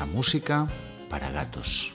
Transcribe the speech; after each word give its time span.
Música 0.00 0.66
para 1.10 1.30
Gatos. 1.30 1.92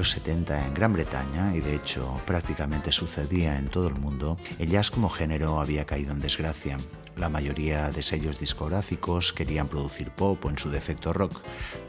Los 0.00 0.12
70 0.12 0.66
en 0.66 0.72
Gran 0.72 0.94
Bretaña, 0.94 1.54
y 1.54 1.60
de 1.60 1.74
hecho 1.74 2.18
prácticamente 2.24 2.90
sucedía 2.90 3.58
en 3.58 3.68
todo 3.68 3.88
el 3.88 3.96
mundo, 3.96 4.38
el 4.58 4.70
jazz 4.70 4.90
como 4.90 5.10
género 5.10 5.60
había 5.60 5.84
caído 5.84 6.12
en 6.12 6.20
desgracia. 6.20 6.78
La 7.16 7.28
mayoría 7.28 7.90
de 7.90 8.02
sellos 8.02 8.38
discográficos 8.38 9.34
querían 9.34 9.68
producir 9.68 10.10
pop 10.10 10.42
o 10.42 10.48
en 10.48 10.56
su 10.56 10.70
defecto 10.70 11.12
rock. 11.12 11.42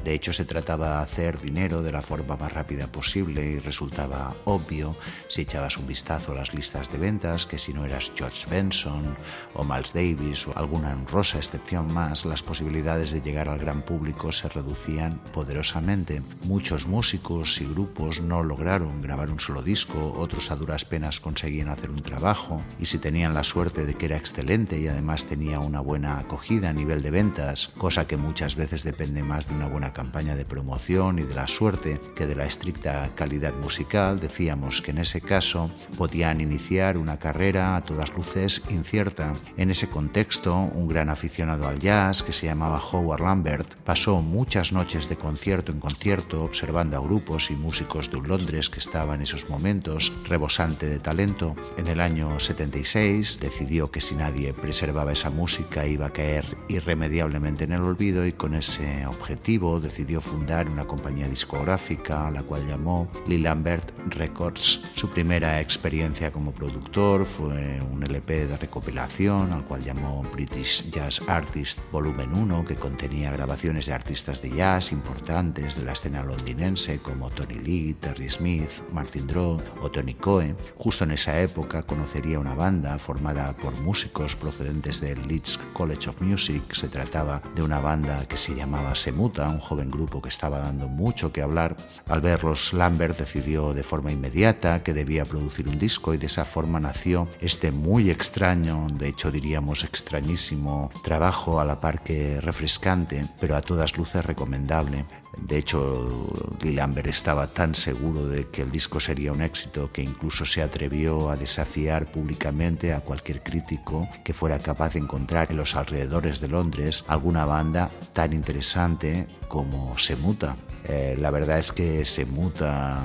De 0.03 0.13
hecho 0.13 0.33
se 0.33 0.43
trataba 0.43 0.97
de 0.97 1.03
hacer 1.03 1.39
dinero 1.39 1.81
de 1.81 1.93
la 1.93 2.01
forma 2.01 2.35
más 2.35 2.51
rápida 2.51 2.87
posible 2.87 3.45
y 3.45 3.59
resultaba 3.59 4.35
obvio 4.43 4.93
si 5.29 5.43
echabas 5.43 5.77
un 5.77 5.87
vistazo 5.87 6.33
a 6.33 6.35
las 6.35 6.53
listas 6.53 6.91
de 6.91 6.97
ventas 6.97 7.45
que 7.45 7.59
si 7.59 7.71
no 7.73 7.85
eras 7.85 8.11
George 8.15 8.45
Benson 8.49 9.15
o 9.53 9.63
Miles 9.63 9.93
Davis 9.93 10.47
o 10.47 10.57
alguna 10.57 10.91
honrosa 10.91 11.37
excepción 11.37 11.93
más, 11.93 12.25
las 12.25 12.43
posibilidades 12.43 13.11
de 13.11 13.21
llegar 13.21 13.47
al 13.47 13.59
gran 13.59 13.83
público 13.83 14.33
se 14.33 14.49
reducían 14.49 15.19
poderosamente. 15.33 16.21
Muchos 16.43 16.87
músicos 16.87 17.61
y 17.61 17.65
grupos 17.65 18.00
no 18.01 18.41
lograron 18.41 19.01
grabar 19.01 19.29
un 19.29 19.39
solo 19.39 19.61
disco, 19.61 20.13
otros 20.17 20.49
a 20.49 20.55
duras 20.55 20.85
penas 20.85 21.19
conseguían 21.19 21.69
hacer 21.69 21.91
un 21.91 22.01
trabajo 22.01 22.59
y 22.79 22.87
si 22.87 22.97
tenían 22.97 23.35
la 23.35 23.43
suerte 23.43 23.85
de 23.85 23.93
que 23.93 24.07
era 24.07 24.17
excelente 24.17 24.79
y 24.79 24.87
además 24.87 25.27
tenía 25.27 25.59
una 25.59 25.81
buena 25.81 26.17
acogida 26.17 26.69
a 26.69 26.73
nivel 26.73 27.03
de 27.03 27.11
ventas, 27.11 27.67
cosa 27.77 28.07
que 28.07 28.17
muchas 28.17 28.55
veces 28.55 28.83
depende 28.83 29.21
más 29.23 29.47
de 29.47 29.53
una 29.53 29.67
buena 29.67 29.93
campaña 29.93 30.35
de 30.35 30.45
promoción 30.45 31.19
y 31.19 31.23
de 31.23 31.35
la 31.35 31.47
suerte 31.47 32.01
que 32.15 32.25
de 32.25 32.35
la 32.35 32.45
estricta 32.45 33.07
calidad 33.13 33.53
musical, 33.53 34.19
decíamos 34.19 34.81
que 34.81 34.91
en 34.91 34.97
ese 34.97 35.21
caso 35.21 35.69
podían 35.95 36.41
iniciar 36.41 36.97
una 36.97 37.19
carrera 37.19 37.75
a 37.75 37.81
todas 37.81 38.13
luces 38.15 38.63
incierta. 38.69 39.33
En 39.57 39.69
ese 39.69 39.89
contexto, 39.89 40.55
un 40.55 40.87
gran 40.87 41.09
aficionado 41.09 41.67
al 41.67 41.79
jazz 41.79 42.23
que 42.23 42.33
se 42.33 42.47
llamaba 42.47 42.81
Howard 42.81 43.21
Lambert 43.21 43.75
pasó 43.85 44.21
muchas 44.21 44.71
noches 44.71 45.07
de 45.07 45.17
concierto 45.17 45.71
en 45.71 45.79
concierto 45.79 46.43
observando 46.43 46.97
a 46.97 47.01
grupos 47.01 47.51
y 47.51 47.55
músicos 47.55 47.90
de 47.91 48.21
Londres 48.25 48.69
que 48.69 48.79
estaba 48.79 49.15
en 49.15 49.21
esos 49.21 49.49
momentos 49.49 50.13
rebosante 50.23 50.87
de 50.87 50.99
talento. 50.99 51.57
En 51.77 51.87
el 51.87 51.99
año 51.99 52.39
76 52.39 53.39
decidió 53.41 53.91
que 53.91 53.99
si 53.99 54.15
nadie 54.15 54.53
preservaba 54.53 55.11
esa 55.11 55.29
música 55.29 55.85
iba 55.85 56.05
a 56.05 56.13
caer 56.13 56.45
irremediablemente 56.69 57.65
en 57.65 57.73
el 57.73 57.81
olvido 57.81 58.25
y 58.25 58.31
con 58.31 58.55
ese 58.55 59.05
objetivo 59.05 59.81
decidió 59.81 60.21
fundar 60.21 60.69
una 60.69 60.85
compañía 60.85 61.27
discográfica 61.27 62.31
la 62.31 62.43
cual 62.43 62.65
llamó 62.65 63.09
Lee 63.27 63.39
Lambert 63.39 63.91
Records. 64.07 64.79
Su 64.93 65.09
primera 65.09 65.59
experiencia 65.59 66.31
como 66.31 66.53
productor 66.53 67.25
fue 67.25 67.81
un 67.91 68.03
LP 68.03 68.47
de 68.47 68.57
recopilación 68.57 69.51
al 69.51 69.65
cual 69.65 69.83
llamó 69.83 70.23
British 70.31 70.89
Jazz 70.89 71.21
Artist 71.27 71.79
Volumen 71.91 72.33
1 72.33 72.63
que 72.63 72.75
contenía 72.75 73.31
grabaciones 73.31 73.87
de 73.87 73.93
artistas 73.93 74.41
de 74.41 74.51
jazz 74.51 74.93
importantes 74.93 75.75
de 75.75 75.83
la 75.83 75.91
escena 75.91 76.23
londinense 76.23 76.99
como 76.99 77.29
Tony 77.29 77.55
Lee, 77.55 77.80
Terry 77.99 78.29
Smith, 78.29 78.71
Martin 78.91 79.27
Draw 79.27 79.57
o 79.81 79.91
Tony 79.91 80.13
Coe. 80.13 80.55
Justo 80.77 81.03
en 81.03 81.11
esa 81.11 81.39
época 81.41 81.83
conocería 81.83 82.39
una 82.39 82.55
banda 82.55 82.97
formada 82.99 83.53
por 83.53 83.73
músicos 83.81 84.35
procedentes 84.35 85.01
del 85.01 85.27
Leeds 85.27 85.59
College 85.73 86.09
of 86.09 86.21
Music. 86.21 86.61
Se 86.73 86.87
trataba 86.87 87.41
de 87.55 87.63
una 87.63 87.79
banda 87.79 88.25
que 88.27 88.37
se 88.37 88.55
llamaba 88.55 88.95
Semuta, 88.95 89.49
un 89.49 89.59
joven 89.59 89.89
grupo 89.89 90.21
que 90.21 90.29
estaba 90.29 90.59
dando 90.59 90.87
mucho 90.87 91.31
que 91.31 91.41
hablar. 91.41 91.75
Al 92.07 92.21
verlos, 92.21 92.73
Lambert 92.73 93.17
decidió 93.17 93.73
de 93.73 93.83
forma 93.83 94.11
inmediata 94.11 94.83
que 94.83 94.93
debía 94.93 95.25
producir 95.25 95.67
un 95.67 95.79
disco 95.79 96.13
y 96.13 96.17
de 96.17 96.27
esa 96.27 96.45
forma 96.45 96.79
nació 96.79 97.27
este 97.39 97.71
muy 97.71 98.09
extraño, 98.09 98.87
de 98.93 99.09
hecho 99.09 99.31
diríamos 99.31 99.83
extrañísimo, 99.83 100.91
trabajo 101.03 101.59
a 101.59 101.65
la 101.65 101.79
par 101.79 102.03
que 102.03 102.39
refrescante, 102.41 103.25
pero 103.39 103.55
a 103.55 103.61
todas 103.61 103.97
luces 103.97 104.25
recomendable. 104.25 105.05
De 105.37 105.57
hecho, 105.57 106.29
Lambert 106.61 107.07
estaba 107.07 107.47
tan 107.47 107.70
seguro 107.75 108.27
de 108.27 108.47
que 108.49 108.61
el 108.61 108.71
disco 108.71 108.99
sería 108.99 109.31
un 109.31 109.41
éxito 109.41 109.89
que 109.91 110.01
incluso 110.01 110.45
se 110.45 110.61
atrevió 110.61 111.29
a 111.29 111.35
desafiar 111.35 112.11
públicamente 112.11 112.93
a 112.93 113.01
cualquier 113.01 113.41
crítico 113.41 114.07
que 114.23 114.33
fuera 114.33 114.59
capaz 114.59 114.93
de 114.93 114.99
encontrar 114.99 115.47
en 115.49 115.57
los 115.57 115.75
alrededores 115.75 116.39
de 116.39 116.47
Londres 116.47 117.05
alguna 117.07 117.45
banda 117.45 117.89
tan 118.13 118.33
interesante 118.33 119.27
como 119.51 119.97
Semuta. 119.97 120.55
Eh, 120.85 121.17
la 121.19 121.29
verdad 121.29 121.59
es 121.59 121.73
que 121.73 122.05
Semuta, 122.05 122.97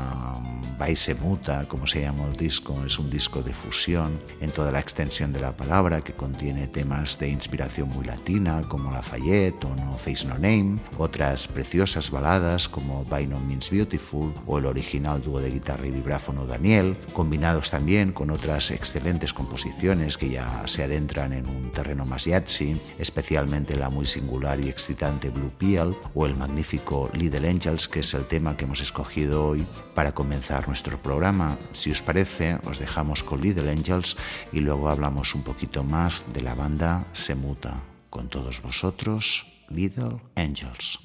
va 0.80 0.88
y 0.88 0.94
Semuta, 0.94 1.66
como 1.66 1.88
se 1.88 2.02
llama 2.02 2.24
el 2.26 2.36
disco, 2.36 2.84
es 2.86 3.00
un 3.00 3.10
disco 3.10 3.42
de 3.42 3.52
fusión 3.52 4.20
en 4.40 4.50
toda 4.50 4.70
la 4.70 4.78
extensión 4.78 5.32
de 5.32 5.40
la 5.40 5.50
palabra 5.52 6.02
que 6.02 6.12
contiene 6.12 6.68
temas 6.68 7.18
de 7.18 7.30
inspiración 7.30 7.88
muy 7.88 8.04
latina 8.04 8.62
como 8.68 8.92
Lafayette 8.92 9.64
o 9.64 9.74
No 9.74 9.98
Face 9.98 10.24
No 10.24 10.34
Name, 10.34 10.78
otras 10.98 11.48
preciosas 11.48 12.12
baladas 12.12 12.68
como 12.68 13.04
By 13.04 13.26
No 13.26 13.40
Means 13.40 13.70
Beautiful 13.70 14.32
o 14.46 14.58
el 14.58 14.66
original 14.66 15.20
dúo 15.20 15.40
de 15.40 15.50
guitarra 15.50 15.86
y 15.86 15.90
vibráfono 15.90 16.46
Daniel, 16.46 16.96
combinados 17.12 17.70
también 17.70 18.12
con 18.12 18.30
otras 18.30 18.70
excelentes 18.70 19.32
composiciones 19.32 20.16
que 20.16 20.30
ya 20.30 20.62
se 20.68 20.84
adentran 20.84 21.32
en 21.32 21.48
un 21.48 21.72
terreno 21.72 22.04
más 22.06 22.26
yatzy, 22.26 22.80
especialmente 22.98 23.74
la 23.76 23.90
muy 23.90 24.06
singular 24.06 24.60
y 24.60 24.68
excitante 24.68 25.30
Blue 25.30 25.52
Peel 25.58 25.92
o 26.14 26.24
el 26.24 26.35
magnífico 26.36 27.10
Little 27.12 27.48
Angels, 27.48 27.88
que 27.88 28.00
es 28.00 28.14
el 28.14 28.26
tema 28.26 28.56
que 28.56 28.64
hemos 28.64 28.80
escogido 28.80 29.46
hoy 29.46 29.66
para 29.94 30.12
comenzar 30.12 30.68
nuestro 30.68 30.98
programa. 30.98 31.56
Si 31.72 31.90
os 31.90 32.02
parece, 32.02 32.58
os 32.64 32.78
dejamos 32.78 33.22
con 33.22 33.40
Little 33.40 33.70
Angels 33.70 34.16
y 34.52 34.60
luego 34.60 34.88
hablamos 34.88 35.34
un 35.34 35.42
poquito 35.42 35.82
más 35.82 36.24
de 36.32 36.42
la 36.42 36.54
banda 36.54 37.04
Semuta. 37.12 37.74
Con 38.10 38.28
todos 38.28 38.62
vosotros, 38.62 39.46
Little 39.68 40.20
Angels. 40.36 40.98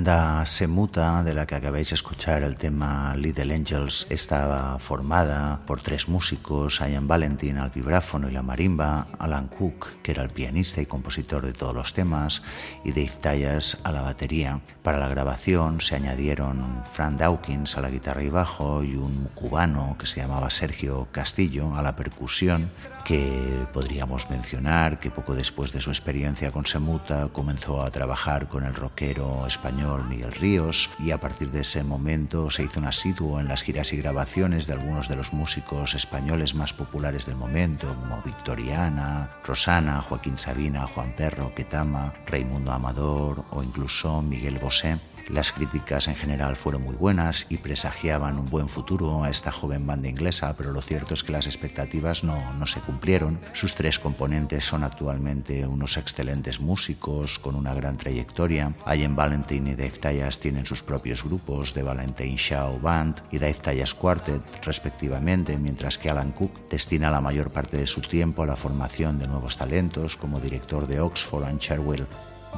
Banda 0.00 0.46
Semuta, 0.46 1.22
de 1.22 1.34
la 1.34 1.44
que 1.44 1.56
acabáis 1.56 1.90
de 1.90 1.94
escuchar 1.96 2.42
el 2.42 2.56
tema 2.56 3.14
Little 3.16 3.54
Angels, 3.54 4.06
estaba 4.08 4.78
formada 4.78 5.60
por 5.66 5.82
tres 5.82 6.08
músicos, 6.08 6.80
Ian 6.80 7.06
Valentin 7.06 7.58
al 7.58 7.68
vibráfono 7.68 8.30
y 8.30 8.32
la 8.32 8.40
marimba, 8.42 9.08
Alan 9.18 9.48
Cook, 9.48 10.00
que 10.02 10.12
era 10.12 10.22
el 10.22 10.30
pianista 10.30 10.80
y 10.80 10.86
compositor 10.86 11.44
de 11.44 11.52
todos 11.52 11.74
los 11.74 11.92
temas, 11.92 12.42
y 12.82 12.92
Dave 12.92 13.12
Tyers 13.20 13.76
a 13.84 13.92
la 13.92 14.00
batería. 14.00 14.62
Para 14.82 14.98
la 14.98 15.08
grabación 15.08 15.82
se 15.82 15.96
añadieron 15.96 16.82
Frank 16.90 17.18
Dawkins 17.18 17.76
a 17.76 17.82
la 17.82 17.90
guitarra 17.90 18.22
y 18.22 18.30
bajo 18.30 18.82
y 18.82 18.94
un 18.94 19.28
cubano 19.34 19.96
que 19.98 20.06
se 20.06 20.20
llamaba 20.20 20.48
Sergio 20.48 21.08
Castillo 21.12 21.74
a 21.74 21.82
la 21.82 21.94
percusión 21.94 22.70
que 23.04 23.66
podríamos 23.72 24.30
mencionar 24.30 25.00
que 25.00 25.10
poco 25.10 25.34
después 25.34 25.72
de 25.72 25.80
su 25.80 25.90
experiencia 25.90 26.50
con 26.50 26.66
Semuta 26.66 27.28
comenzó 27.32 27.82
a 27.82 27.90
trabajar 27.90 28.48
con 28.48 28.64
el 28.64 28.74
rockero 28.74 29.46
español 29.46 30.04
Miguel 30.08 30.32
Ríos 30.32 30.88
y 30.98 31.10
a 31.10 31.18
partir 31.18 31.50
de 31.50 31.60
ese 31.60 31.82
momento 31.82 32.50
se 32.50 32.64
hizo 32.64 32.80
un 32.80 32.86
asiduo 32.86 33.40
en 33.40 33.48
las 33.48 33.62
giras 33.62 33.92
y 33.92 33.96
grabaciones 33.96 34.66
de 34.66 34.74
algunos 34.74 35.08
de 35.08 35.16
los 35.16 35.32
músicos 35.32 35.94
españoles 35.94 36.54
más 36.54 36.72
populares 36.72 37.26
del 37.26 37.36
momento 37.36 37.86
como 37.88 38.22
Victoriana, 38.22 39.30
Rosana, 39.44 40.02
Joaquín 40.02 40.38
Sabina, 40.38 40.86
Juan 40.86 41.12
Perro, 41.16 41.52
Ketama, 41.54 42.12
Raimundo 42.26 42.72
Amador 42.72 43.44
o 43.50 43.62
incluso 43.62 44.22
Miguel 44.22 44.58
Bosé. 44.58 44.98
Las 45.32 45.52
críticas 45.52 46.08
en 46.08 46.16
general 46.16 46.56
fueron 46.56 46.82
muy 46.82 46.96
buenas 46.96 47.46
y 47.48 47.58
presagiaban 47.58 48.36
un 48.36 48.50
buen 48.50 48.68
futuro 48.68 49.22
a 49.22 49.30
esta 49.30 49.52
joven 49.52 49.86
banda 49.86 50.08
inglesa, 50.08 50.54
pero 50.56 50.72
lo 50.72 50.82
cierto 50.82 51.14
es 51.14 51.22
que 51.22 51.30
las 51.30 51.46
expectativas 51.46 52.24
no, 52.24 52.36
se 52.66 52.80
cumplieron. 52.80 53.38
Sus 53.52 53.76
tres 53.76 54.00
componentes 54.00 54.64
son 54.64 54.82
actualmente 54.82 55.68
unos 55.68 55.96
excelentes 55.96 56.58
músicos 56.58 57.38
con 57.38 57.54
una 57.54 57.74
gran 57.74 57.96
trayectoria. 57.96 58.72
Ian 58.86 59.14
Valentine 59.14 59.70
y 59.70 59.74
Dave 59.76 59.98
Tallas 60.00 60.40
tienen 60.40 60.66
sus 60.66 60.82
propios 60.82 61.22
grupos, 61.22 61.74
de 61.74 61.84
Valentine 61.84 62.36
Shaw 62.36 62.80
Band 62.80 63.22
y 63.30 63.38
Dave 63.38 63.54
Tallas 63.54 63.94
Quartet, 63.94 64.42
respectivamente, 64.64 65.56
mientras 65.58 65.96
que 65.96 66.10
Alan 66.10 66.32
Cook 66.32 66.68
destina 66.68 67.08
la 67.10 67.20
mayor 67.20 67.52
parte 67.52 67.76
de 67.76 67.86
su 67.86 68.00
tiempo 68.00 68.42
a 68.42 68.46
la 68.46 68.56
formación 68.56 69.20
de 69.20 69.28
nuevos 69.28 69.56
talentos 69.56 70.16
como 70.16 70.40
director 70.40 70.88
de 70.88 71.00
Oxford 71.00 71.44
and 71.44 71.60
Cherwell 71.60 72.08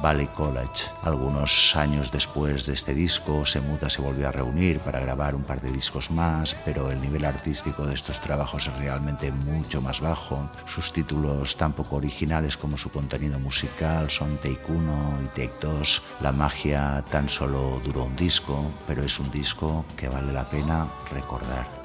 Valley 0.01 0.27
College. 0.27 0.85
Algunos 1.03 1.75
años 1.75 2.11
después 2.11 2.65
de 2.65 2.73
este 2.73 2.93
disco, 2.93 3.45
Semuta 3.45 3.89
se 3.89 4.01
volvió 4.01 4.27
a 4.27 4.31
reunir 4.31 4.79
para 4.79 4.99
grabar 4.99 5.35
un 5.35 5.43
par 5.43 5.61
de 5.61 5.71
discos 5.71 6.11
más, 6.11 6.55
pero 6.65 6.91
el 6.91 6.99
nivel 7.01 7.25
artístico 7.25 7.85
de 7.85 7.93
estos 7.93 8.19
trabajos 8.19 8.67
es 8.67 8.77
realmente 8.77 9.31
mucho 9.31 9.81
más 9.81 10.01
bajo. 10.01 10.49
Sus 10.65 10.91
títulos 10.91 11.55
tan 11.55 11.73
poco 11.73 11.97
originales 11.97 12.57
como 12.57 12.77
su 12.77 12.91
contenido 12.91 13.39
musical 13.39 14.09
son 14.09 14.37
Take 14.37 14.65
1 14.67 15.19
y 15.23 15.27
Take 15.27 15.53
2. 15.61 16.01
La 16.21 16.31
magia 16.31 17.03
tan 17.11 17.29
solo 17.29 17.81
duró 17.83 18.03
un 18.03 18.15
disco, 18.15 18.71
pero 18.87 19.03
es 19.03 19.19
un 19.19 19.31
disco 19.31 19.85
que 19.95 20.09
vale 20.09 20.33
la 20.33 20.49
pena 20.49 20.87
recordar. 21.11 21.83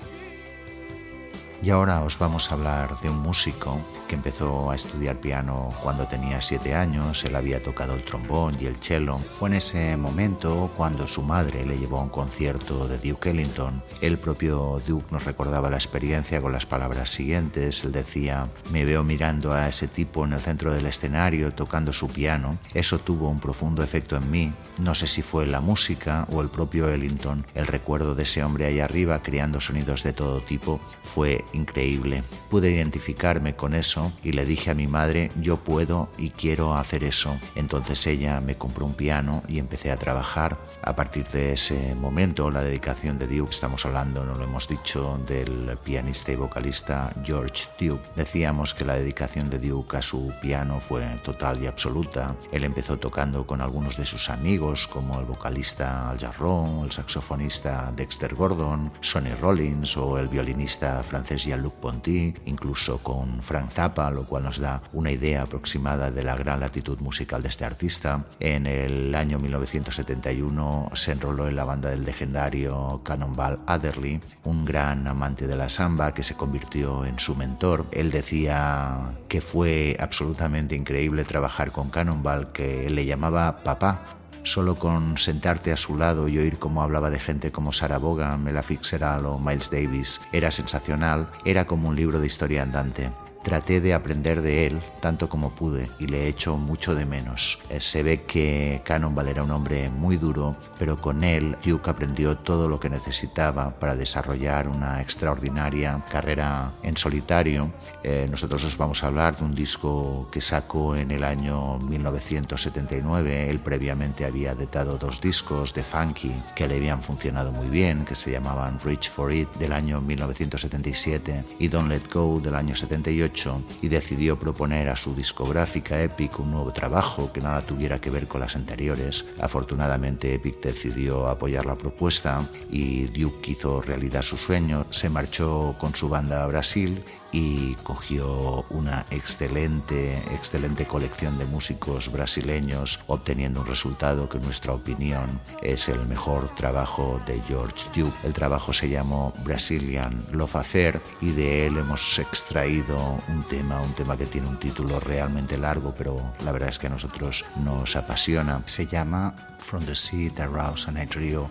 Y 1.60 1.70
ahora 1.70 2.02
os 2.02 2.18
vamos 2.18 2.50
a 2.50 2.54
hablar 2.54 3.00
de 3.00 3.10
un 3.10 3.20
músico 3.20 3.80
que 4.08 4.16
empezó 4.16 4.70
a 4.70 4.74
estudiar 4.74 5.16
piano 5.16 5.68
cuando 5.82 6.06
tenía 6.06 6.40
siete 6.40 6.74
años, 6.74 7.24
él 7.24 7.36
había 7.36 7.62
tocado 7.62 7.94
el 7.94 8.02
trombón 8.02 8.56
y 8.58 8.64
el 8.64 8.76
cello. 8.76 9.18
Fue 9.18 9.50
en 9.50 9.56
ese 9.56 9.96
momento 9.96 10.70
cuando 10.76 11.06
su 11.06 11.22
madre 11.22 11.64
le 11.64 11.76
llevó 11.76 11.98
a 11.98 12.04
un 12.04 12.08
concierto 12.08 12.88
de 12.88 12.98
Duke 12.98 13.30
Ellington. 13.30 13.82
El 14.00 14.18
propio 14.18 14.80
Duke 14.86 15.06
nos 15.10 15.26
recordaba 15.26 15.70
la 15.70 15.76
experiencia 15.76 16.40
con 16.40 16.52
las 16.52 16.66
palabras 16.66 17.10
siguientes. 17.10 17.84
Él 17.84 17.92
decía, 17.92 18.48
me 18.72 18.84
veo 18.84 19.04
mirando 19.04 19.52
a 19.52 19.68
ese 19.68 19.86
tipo 19.86 20.24
en 20.24 20.32
el 20.32 20.40
centro 20.40 20.72
del 20.72 20.86
escenario 20.86 21.52
tocando 21.52 21.92
su 21.92 22.08
piano. 22.08 22.58
Eso 22.72 22.98
tuvo 22.98 23.28
un 23.28 23.38
profundo 23.38 23.82
efecto 23.82 24.16
en 24.16 24.30
mí. 24.30 24.52
No 24.78 24.94
sé 24.94 25.06
si 25.06 25.20
fue 25.20 25.46
la 25.46 25.60
música 25.60 26.26
o 26.32 26.40
el 26.40 26.48
propio 26.48 26.88
Ellington. 26.88 27.44
El 27.54 27.66
recuerdo 27.66 28.14
de 28.14 28.22
ese 28.22 28.42
hombre 28.42 28.64
ahí 28.64 28.80
arriba 28.80 29.22
creando 29.22 29.60
sonidos 29.60 30.02
de 30.02 30.14
todo 30.14 30.40
tipo 30.40 30.80
fue 31.02 31.44
increíble. 31.52 32.22
Pude 32.48 32.70
identificarme 32.70 33.54
con 33.54 33.74
eso 33.74 33.97
y 34.22 34.32
le 34.32 34.44
dije 34.44 34.70
a 34.70 34.74
mi 34.74 34.86
madre, 34.86 35.30
yo 35.40 35.56
puedo 35.56 36.08
y 36.18 36.30
quiero 36.30 36.74
hacer 36.74 37.04
eso. 37.04 37.36
Entonces 37.54 38.06
ella 38.06 38.40
me 38.40 38.54
compró 38.54 38.86
un 38.86 38.94
piano 38.94 39.42
y 39.48 39.58
empecé 39.58 39.90
a 39.90 39.96
trabajar. 39.96 40.56
A 40.88 40.96
partir 40.96 41.28
de 41.28 41.52
ese 41.52 41.94
momento, 41.94 42.50
la 42.50 42.64
dedicación 42.64 43.18
de 43.18 43.26
Duke, 43.26 43.50
estamos 43.50 43.84
hablando, 43.84 44.24
no 44.24 44.34
lo 44.34 44.44
hemos 44.44 44.66
dicho, 44.66 45.20
del 45.26 45.76
pianista 45.84 46.32
y 46.32 46.36
vocalista 46.36 47.12
George 47.22 47.64
Duke. 47.78 48.02
Decíamos 48.16 48.72
que 48.72 48.86
la 48.86 48.94
dedicación 48.94 49.50
de 49.50 49.58
Duke 49.58 49.98
a 49.98 50.02
su 50.02 50.32
piano 50.40 50.80
fue 50.80 51.04
total 51.22 51.62
y 51.62 51.66
absoluta. 51.66 52.34
Él 52.52 52.64
empezó 52.64 52.96
tocando 52.96 53.46
con 53.46 53.60
algunos 53.60 53.98
de 53.98 54.06
sus 54.06 54.30
amigos, 54.30 54.88
como 54.88 55.20
el 55.20 55.26
vocalista 55.26 56.08
Al 56.08 56.18
Jarron, 56.18 56.84
el 56.84 56.90
saxofonista 56.90 57.92
Dexter 57.94 58.34
Gordon, 58.34 58.90
Sonny 59.02 59.34
Rollins 59.34 59.94
o 59.98 60.18
el 60.18 60.28
violinista 60.28 61.02
francés 61.02 61.44
Jean-Luc 61.44 61.74
Ponty, 61.74 62.32
incluso 62.46 62.96
con 63.02 63.42
Frank 63.42 63.72
Zappa 63.72 64.10
lo 64.10 64.24
cual 64.24 64.44
nos 64.44 64.58
da 64.58 64.80
una 64.94 65.10
idea 65.10 65.42
aproximada 65.42 66.10
de 66.10 66.24
la 66.24 66.34
gran 66.34 66.60
latitud 66.60 66.98
musical 67.00 67.42
de 67.42 67.50
este 67.50 67.66
artista. 67.66 68.24
En 68.40 68.66
el 68.66 69.14
año 69.14 69.38
1971 69.38 70.77
se 70.94 71.12
enroló 71.12 71.48
en 71.48 71.56
la 71.56 71.64
banda 71.64 71.90
del 71.90 72.04
legendario 72.04 73.00
Cannonball 73.04 73.58
Adderley, 73.66 74.20
un 74.44 74.64
gran 74.64 75.06
amante 75.06 75.46
de 75.46 75.56
la 75.56 75.68
samba 75.68 76.12
que 76.12 76.22
se 76.22 76.34
convirtió 76.34 77.04
en 77.04 77.18
su 77.18 77.34
mentor. 77.34 77.86
Él 77.92 78.10
decía 78.10 78.98
que 79.28 79.40
fue 79.40 79.96
absolutamente 80.00 80.74
increíble 80.74 81.24
trabajar 81.24 81.72
con 81.72 81.90
Cannonball, 81.90 82.52
que 82.52 82.88
le 82.90 83.04
llamaba 83.04 83.62
papá 83.64 84.00
solo 84.44 84.76
con 84.76 85.18
sentarte 85.18 85.72
a 85.72 85.76
su 85.76 85.96
lado 85.96 86.28
y 86.28 86.38
oír 86.38 86.58
cómo 86.58 86.82
hablaba 86.82 87.10
de 87.10 87.18
gente 87.18 87.52
como 87.52 87.72
Sarah 87.72 87.98
Vaughan, 87.98 88.48
Ella 88.48 88.62
Fitzgerald 88.62 89.26
o 89.26 89.38
Miles 89.38 89.70
Davis 89.70 90.20
era 90.32 90.50
sensacional, 90.50 91.26
era 91.44 91.66
como 91.66 91.88
un 91.88 91.96
libro 91.96 92.18
de 92.18 92.26
historia 92.26 92.62
andante. 92.62 93.10
Traté 93.48 93.80
de 93.80 93.94
aprender 93.94 94.42
de 94.42 94.66
él 94.66 94.78
tanto 95.00 95.30
como 95.30 95.54
pude 95.54 95.88
y 95.98 96.06
le 96.06 96.28
echo 96.28 96.58
mucho 96.58 96.94
de 96.94 97.06
menos. 97.06 97.58
Eh, 97.70 97.80
se 97.80 98.02
ve 98.02 98.24
que 98.24 98.82
Cannonball 98.84 99.28
era 99.28 99.42
un 99.42 99.50
hombre 99.52 99.88
muy 99.88 100.18
duro, 100.18 100.54
pero 100.78 101.00
con 101.00 101.24
él 101.24 101.56
Duke 101.64 101.88
aprendió 101.88 102.36
todo 102.36 102.68
lo 102.68 102.78
que 102.78 102.90
necesitaba 102.90 103.70
para 103.78 103.96
desarrollar 103.96 104.68
una 104.68 105.00
extraordinaria 105.00 105.98
carrera 106.10 106.70
en 106.82 106.98
solitario. 106.98 107.70
Eh, 108.02 108.26
nosotros 108.30 108.62
os 108.64 108.76
vamos 108.76 109.02
a 109.02 109.06
hablar 109.06 109.38
de 109.38 109.44
un 109.44 109.54
disco 109.54 110.28
que 110.30 110.42
sacó 110.42 110.94
en 110.94 111.10
el 111.10 111.24
año 111.24 111.78
1979. 111.78 113.48
Él 113.48 113.60
previamente 113.60 114.26
había 114.26 114.52
editado 114.52 114.98
dos 114.98 115.22
discos 115.22 115.72
de 115.72 115.82
funky 115.82 116.32
que 116.54 116.68
le 116.68 116.76
habían 116.76 117.00
funcionado 117.00 117.50
muy 117.52 117.68
bien, 117.68 118.04
que 118.04 118.14
se 118.14 118.30
llamaban 118.30 118.78
Reach 118.84 119.08
for 119.08 119.32
It 119.32 119.48
del 119.54 119.72
año 119.72 120.02
1977 120.02 121.44
y 121.58 121.68
Don't 121.68 121.88
Let 121.88 122.12
Go 122.12 122.40
del 122.40 122.54
año 122.54 122.74
78 122.74 123.37
y 123.82 123.88
decidió 123.88 124.38
proponer 124.38 124.88
a 124.88 124.96
su 124.96 125.14
discográfica 125.14 126.02
Epic 126.02 126.40
un 126.40 126.50
nuevo 126.50 126.72
trabajo 126.72 127.32
que 127.32 127.40
nada 127.40 127.60
tuviera 127.62 128.00
que 128.00 128.10
ver 128.10 128.26
con 128.26 128.40
las 128.40 128.56
anteriores. 128.56 129.24
Afortunadamente 129.40 130.34
Epic 130.34 130.60
decidió 130.60 131.28
apoyar 131.28 131.66
la 131.66 131.76
propuesta 131.76 132.40
y 132.70 133.04
Duke 133.04 133.52
hizo 133.52 133.80
realidad 133.80 134.22
su 134.22 134.36
sueño, 134.36 134.86
se 134.90 135.08
marchó 135.08 135.76
con 135.78 135.94
su 135.94 136.08
banda 136.08 136.42
a 136.42 136.46
Brasil 136.46 137.04
y 137.32 137.74
cogió 137.76 138.64
una 138.70 139.04
excelente, 139.10 140.16
excelente 140.32 140.86
colección 140.86 141.38
de 141.38 141.44
músicos 141.46 142.10
brasileños, 142.10 143.00
obteniendo 143.06 143.60
un 143.60 143.66
resultado 143.66 144.28
que 144.28 144.38
en 144.38 144.44
nuestra 144.44 144.72
opinión 144.72 145.28
es 145.62 145.88
el 145.88 146.06
mejor 146.06 146.48
trabajo 146.54 147.20
de 147.26 147.40
George 147.42 147.84
Duke. 147.94 148.16
El 148.24 148.32
trabajo 148.32 148.72
se 148.72 148.88
llamó 148.88 149.32
Brazilian 149.44 150.24
Love 150.32 150.56
Affair 150.56 151.00
y 151.20 151.30
de 151.30 151.66
él 151.66 151.76
hemos 151.76 152.18
extraído 152.18 152.98
un 153.28 153.42
tema, 153.44 153.80
un 153.80 153.92
tema 153.92 154.16
que 154.16 154.26
tiene 154.26 154.48
un 154.48 154.58
título 154.58 154.98
realmente 155.00 155.58
largo, 155.58 155.94
pero 155.96 156.16
la 156.44 156.52
verdad 156.52 156.70
es 156.70 156.78
que 156.78 156.86
a 156.86 156.90
nosotros 156.90 157.44
nos 157.62 157.96
apasiona. 157.96 158.62
Se 158.66 158.86
llama 158.86 159.34
From 159.58 159.84
the 159.84 159.94
Sea 159.94 160.30
that 160.36 160.48
Rouse 160.48 160.88
and 160.88 160.98
I 160.98 161.04
Drew 161.04 161.46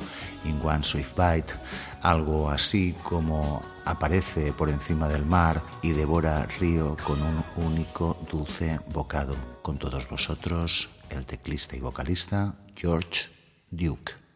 in 0.45 0.59
One 0.63 0.83
Swift 0.83 1.15
Bite, 1.15 1.53
algo 2.01 2.49
así 2.49 2.95
como 3.03 3.61
aparece 3.85 4.53
por 4.53 4.69
encima 4.69 5.07
del 5.07 5.25
mar 5.25 5.61
y 5.81 5.91
devora 5.91 6.45
río 6.59 6.97
con 7.03 7.21
un 7.21 7.43
único 7.65 8.17
dulce 8.31 8.79
bocado. 8.93 9.35
Con 9.61 9.77
todos 9.77 10.09
vosotros, 10.09 10.89
el 11.09 11.25
teclista 11.25 11.75
y 11.75 11.79
vocalista 11.79 12.55
George 12.75 13.29
Duke. 13.71 14.26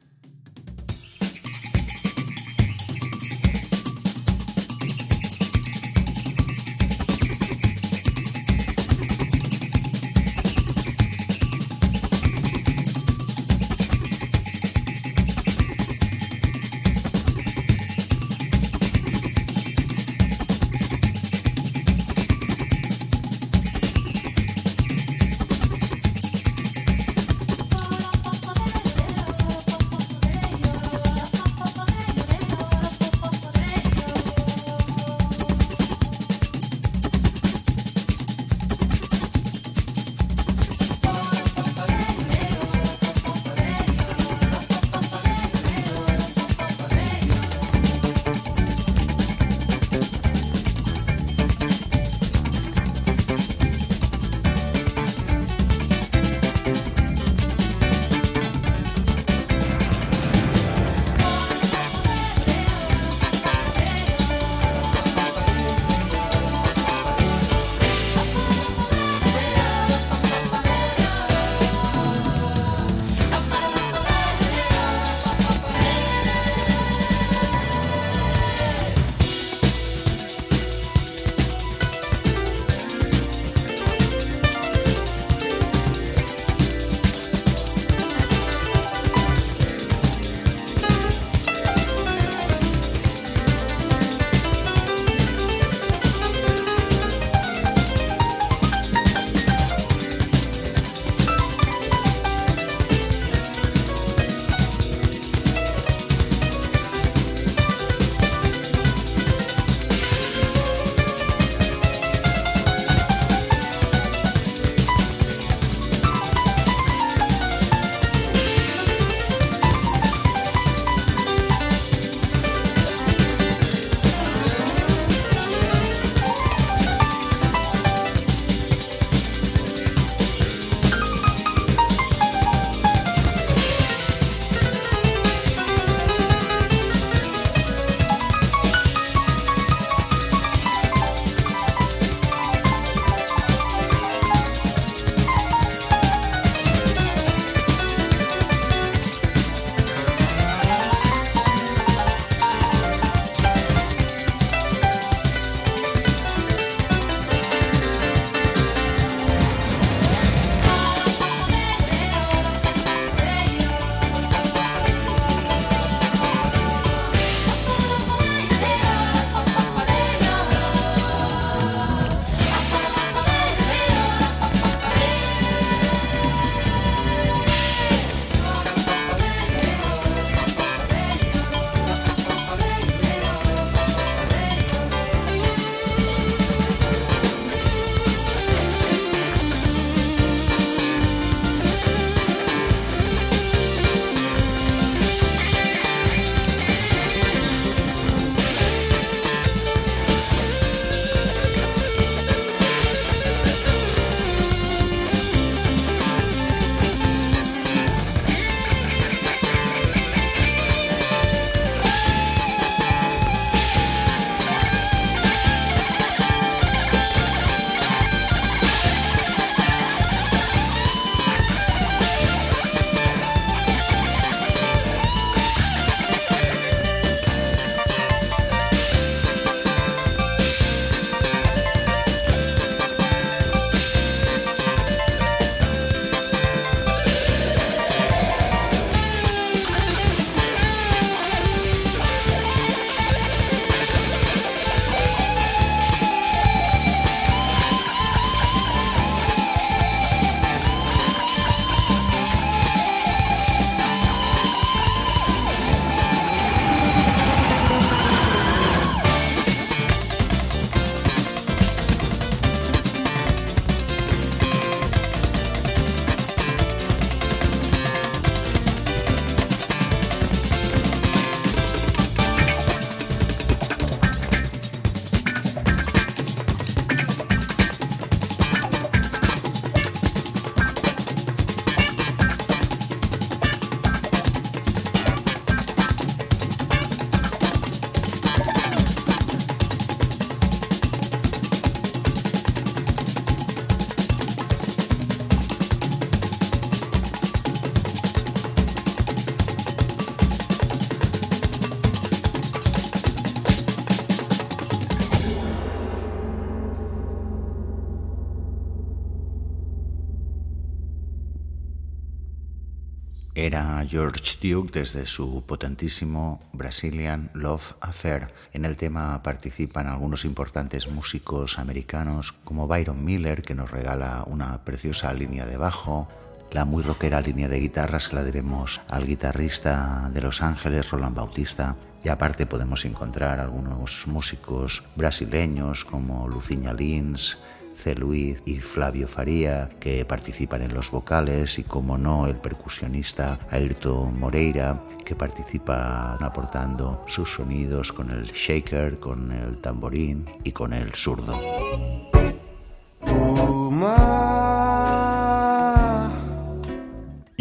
George 313.91 314.38
Duke 314.41 314.80
desde 314.80 315.06
su 315.06 315.43
potentísimo 315.45 316.39
Brazilian 316.54 317.30
Love 317.34 317.73
Affair. 317.82 318.34
En 318.54 318.63
el 318.63 318.77
tema 318.77 319.21
participan 319.21 319.86
algunos 319.88 320.23
importantes 320.23 320.89
músicos 320.89 321.60
americanos 321.60 322.32
como 322.45 322.69
Byron 322.69 323.04
Miller, 323.04 323.41
que 323.41 323.54
nos 323.54 323.69
regala 323.69 324.23
una 324.27 324.63
preciosa 324.63 325.12
línea 325.12 325.45
de 325.45 325.58
bajo, 325.58 326.08
la 326.51 326.63
muy 326.63 326.84
rockera 326.84 327.19
línea 327.19 327.49
de 327.49 327.60
guitarra 327.60 327.99
se 327.99 328.15
la 328.15 328.23
debemos 328.23 328.80
al 328.88 329.06
guitarrista 329.06 330.10
de 330.13 330.21
Los 330.21 330.41
Ángeles, 330.41 330.89
Roland 330.89 331.17
Bautista, 331.17 331.75
y 332.01 332.08
aparte 332.08 332.45
podemos 332.45 332.86
encontrar 332.86 333.41
algunos 333.41 334.08
músicos 334.08 334.86
brasileños 334.95 335.84
como 335.84 336.30
Lucinha 336.30 336.73
Lins, 336.73 337.39
C. 337.82 337.96
Luis 337.96 338.44
y 338.46 338.60
Flavio 338.60 339.08
Faría, 339.08 339.70
que 339.80 340.06
participan 340.06 340.62
en 340.62 340.74
los 340.74 340.91
vocales, 340.91 341.58
y 341.58 341.63
como 341.63 341.98
no, 341.98 342.28
el 342.28 342.36
percusionista 342.36 343.39
Ayrton 343.50 344.20
Moreira, 344.20 344.80
que 345.04 345.15
participa 345.15 346.13
aportando 346.13 347.04
sus 347.08 347.34
sonidos 347.34 347.91
con 347.91 348.12
el 348.12 348.28
shaker, 348.28 349.00
con 349.00 349.32
el 349.32 349.58
tamborín 349.58 350.26
y 350.44 350.52
con 350.52 350.74
el 350.74 350.94
zurdo. 350.94 351.34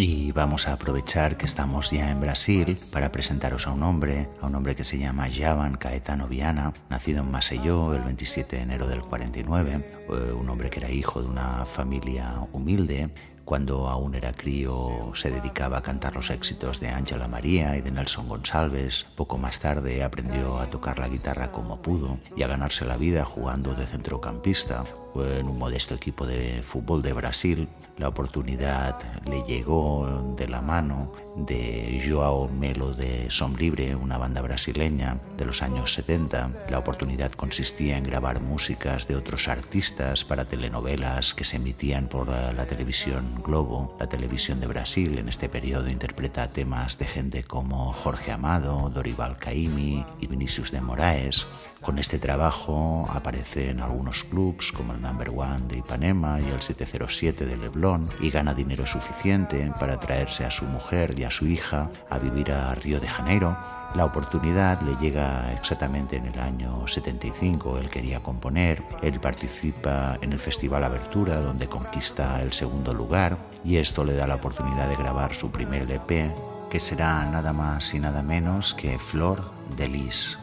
Y 0.03 0.33
vamos 0.33 0.67
a 0.67 0.73
aprovechar 0.73 1.37
que 1.37 1.45
estamos 1.45 1.91
ya 1.91 2.11
en 2.11 2.23
Brasil 2.23 2.79
para 2.91 3.13
presentaros 3.13 3.67
a 3.67 3.73
un 3.73 3.83
hombre, 3.83 4.31
a 4.41 4.47
un 4.47 4.55
hombre 4.55 4.75
que 4.75 4.83
se 4.83 4.97
llama 4.97 5.29
Javan 5.31 5.77
Caetano 5.77 6.27
Viana, 6.27 6.73
nacido 6.89 7.21
en 7.21 7.31
Maceió 7.31 7.93
el 7.95 8.01
27 8.05 8.57
de 8.57 8.63
enero 8.63 8.87
del 8.89 9.03
49, 9.03 9.73
eh, 9.75 10.33
un 10.33 10.49
hombre 10.49 10.71
que 10.71 10.81
era 10.81 10.91
hijo 10.91 11.21
de 11.21 11.29
una 11.29 11.67
familia 11.67 12.49
humilde, 12.53 13.11
cuando 13.45 13.89
aún 13.89 14.15
era 14.15 14.33
crío 14.33 15.13
se 15.15 15.31
dedicaba 15.31 15.77
a 15.77 15.83
cantar 15.83 16.15
los 16.15 16.31
éxitos 16.31 16.81
de 16.81 16.89
Ángela 16.89 17.29
María 17.29 17.77
y 17.77 17.83
de 17.83 17.91
Nelson 17.91 18.27
González. 18.27 19.05
Poco 19.17 19.37
más 19.37 19.61
tarde 19.61 20.03
aprendió 20.03 20.61
a 20.61 20.67
tocar 20.67 20.99
la 20.99 21.09
guitarra 21.09 21.53
como 21.53 21.83
pudo 21.83 22.19
y 22.35 22.43
a 22.43 22.47
ganarse 22.47 22.87
la 22.87 22.97
vida 22.97 23.27
jugando 23.27 23.75
de 23.75 23.87
centrocampista 23.87 24.85
en 25.15 25.47
un 25.47 25.59
modesto 25.59 25.95
equipo 25.95 26.27
de 26.27 26.63
fútbol 26.63 27.03
de 27.03 27.13
Brasil 27.13 27.69
la 28.01 28.09
oportunidad 28.09 28.97
le 29.27 29.43
llegó 29.43 30.35
de 30.37 30.49
la 30.49 30.63
mano 30.63 31.13
de 31.47 32.03
Joao 32.07 32.49
Melo 32.49 32.93
de 32.93 33.31
Som 33.31 33.57
Libre, 33.57 33.95
una 33.95 34.19
banda 34.19 34.41
brasileña 34.41 35.19
de 35.37 35.45
los 35.45 35.63
años 35.63 35.95
70. 35.95 36.69
La 36.71 36.79
oportunidad 36.79 37.33
consistía 37.33 37.97
en 37.97 38.05
grabar 38.05 38.41
músicas 38.41 39.07
de 39.07 39.17
otros 39.17 39.49
artistas 39.49 40.25
para 40.25 40.47
telenovelas 40.47 41.35
que 41.35 41.45
se 41.45 41.57
emitían 41.57 42.09
por 42.09 42.29
la 42.29 42.67
televisión 42.67 43.43
Globo, 43.43 43.97
la 43.99 44.09
televisión 44.09 44.61
de 44.61 44.67
Brasil. 44.67 45.19
En 45.19 45.29
este 45.29 45.49
periodo 45.49 45.89
interpreta 45.89 46.53
temas 46.53 46.99
de 46.99 47.07
gente 47.07 47.45
como 47.45 47.93
Jorge 47.93 48.33
Amado, 48.33 48.91
Dorival 48.91 49.37
Caymmi 49.37 50.05
y 50.21 50.27
Vinicius 50.27 50.71
de 50.71 50.81
Moraes. 50.81 51.47
Con 51.83 51.99
este 51.99 52.19
trabajo 52.19 53.09
aparece 53.13 53.71
en 53.71 53.81
algunos 53.81 54.25
clubs 54.25 54.71
como 54.71 54.93
el 54.93 55.01
Number 55.01 55.31
One 55.31 55.67
de 55.69 55.79
Ipanema 55.79 56.39
y 56.39 56.51
el 56.51 56.61
707 56.61 57.47
de 57.47 57.57
Leblon 57.57 58.07
y 58.21 58.31
gana 58.31 58.53
dinero 58.53 58.87
suficiente 58.87 59.73
para 59.81 59.99
traerse 59.99 60.45
a 60.45 60.51
su 60.51 60.67
mujer 60.67 61.19
y 61.19 61.25
a 61.25 61.30
su 61.31 61.47
hija 61.47 61.91
a 62.09 62.19
vivir 62.19 62.53
a 62.53 62.75
Río 62.75 63.01
de 63.01 63.09
Janeiro. 63.09 63.57
La 63.95 64.05
oportunidad 64.05 64.81
le 64.83 64.95
llega 64.97 65.53
exactamente 65.53 66.17
en 66.17 66.27
el 66.27 66.39
año 66.39 66.87
75, 66.87 67.79
él 67.79 67.91
quería 67.91 68.21
componer, 68.21 68.83
él 69.03 69.19
participa 69.19 70.17
en 70.21 70.33
el 70.33 70.39
Festival 70.39 70.85
Abertura 70.85 71.41
donde 71.41 71.67
conquista 71.67 72.41
el 72.41 72.53
segundo 72.53 72.95
lugar 72.95 73.37
y 73.65 73.79
esto 73.79 74.05
le 74.05 74.15
da 74.15 74.29
la 74.29 74.37
oportunidad 74.37 74.89
de 74.89 74.97
grabar 74.97 75.35
su 75.35 75.51
primer 75.51 75.83
LP 75.83 76.31
que 76.71 76.79
será 76.79 77.25
nada 77.27 77.53
más 77.53 77.93
y 77.95 77.99
nada 77.99 78.23
menos 78.23 78.75
que 78.75 78.97
Flor 78.97 79.51
de 79.77 79.89
Lis. 79.89 80.39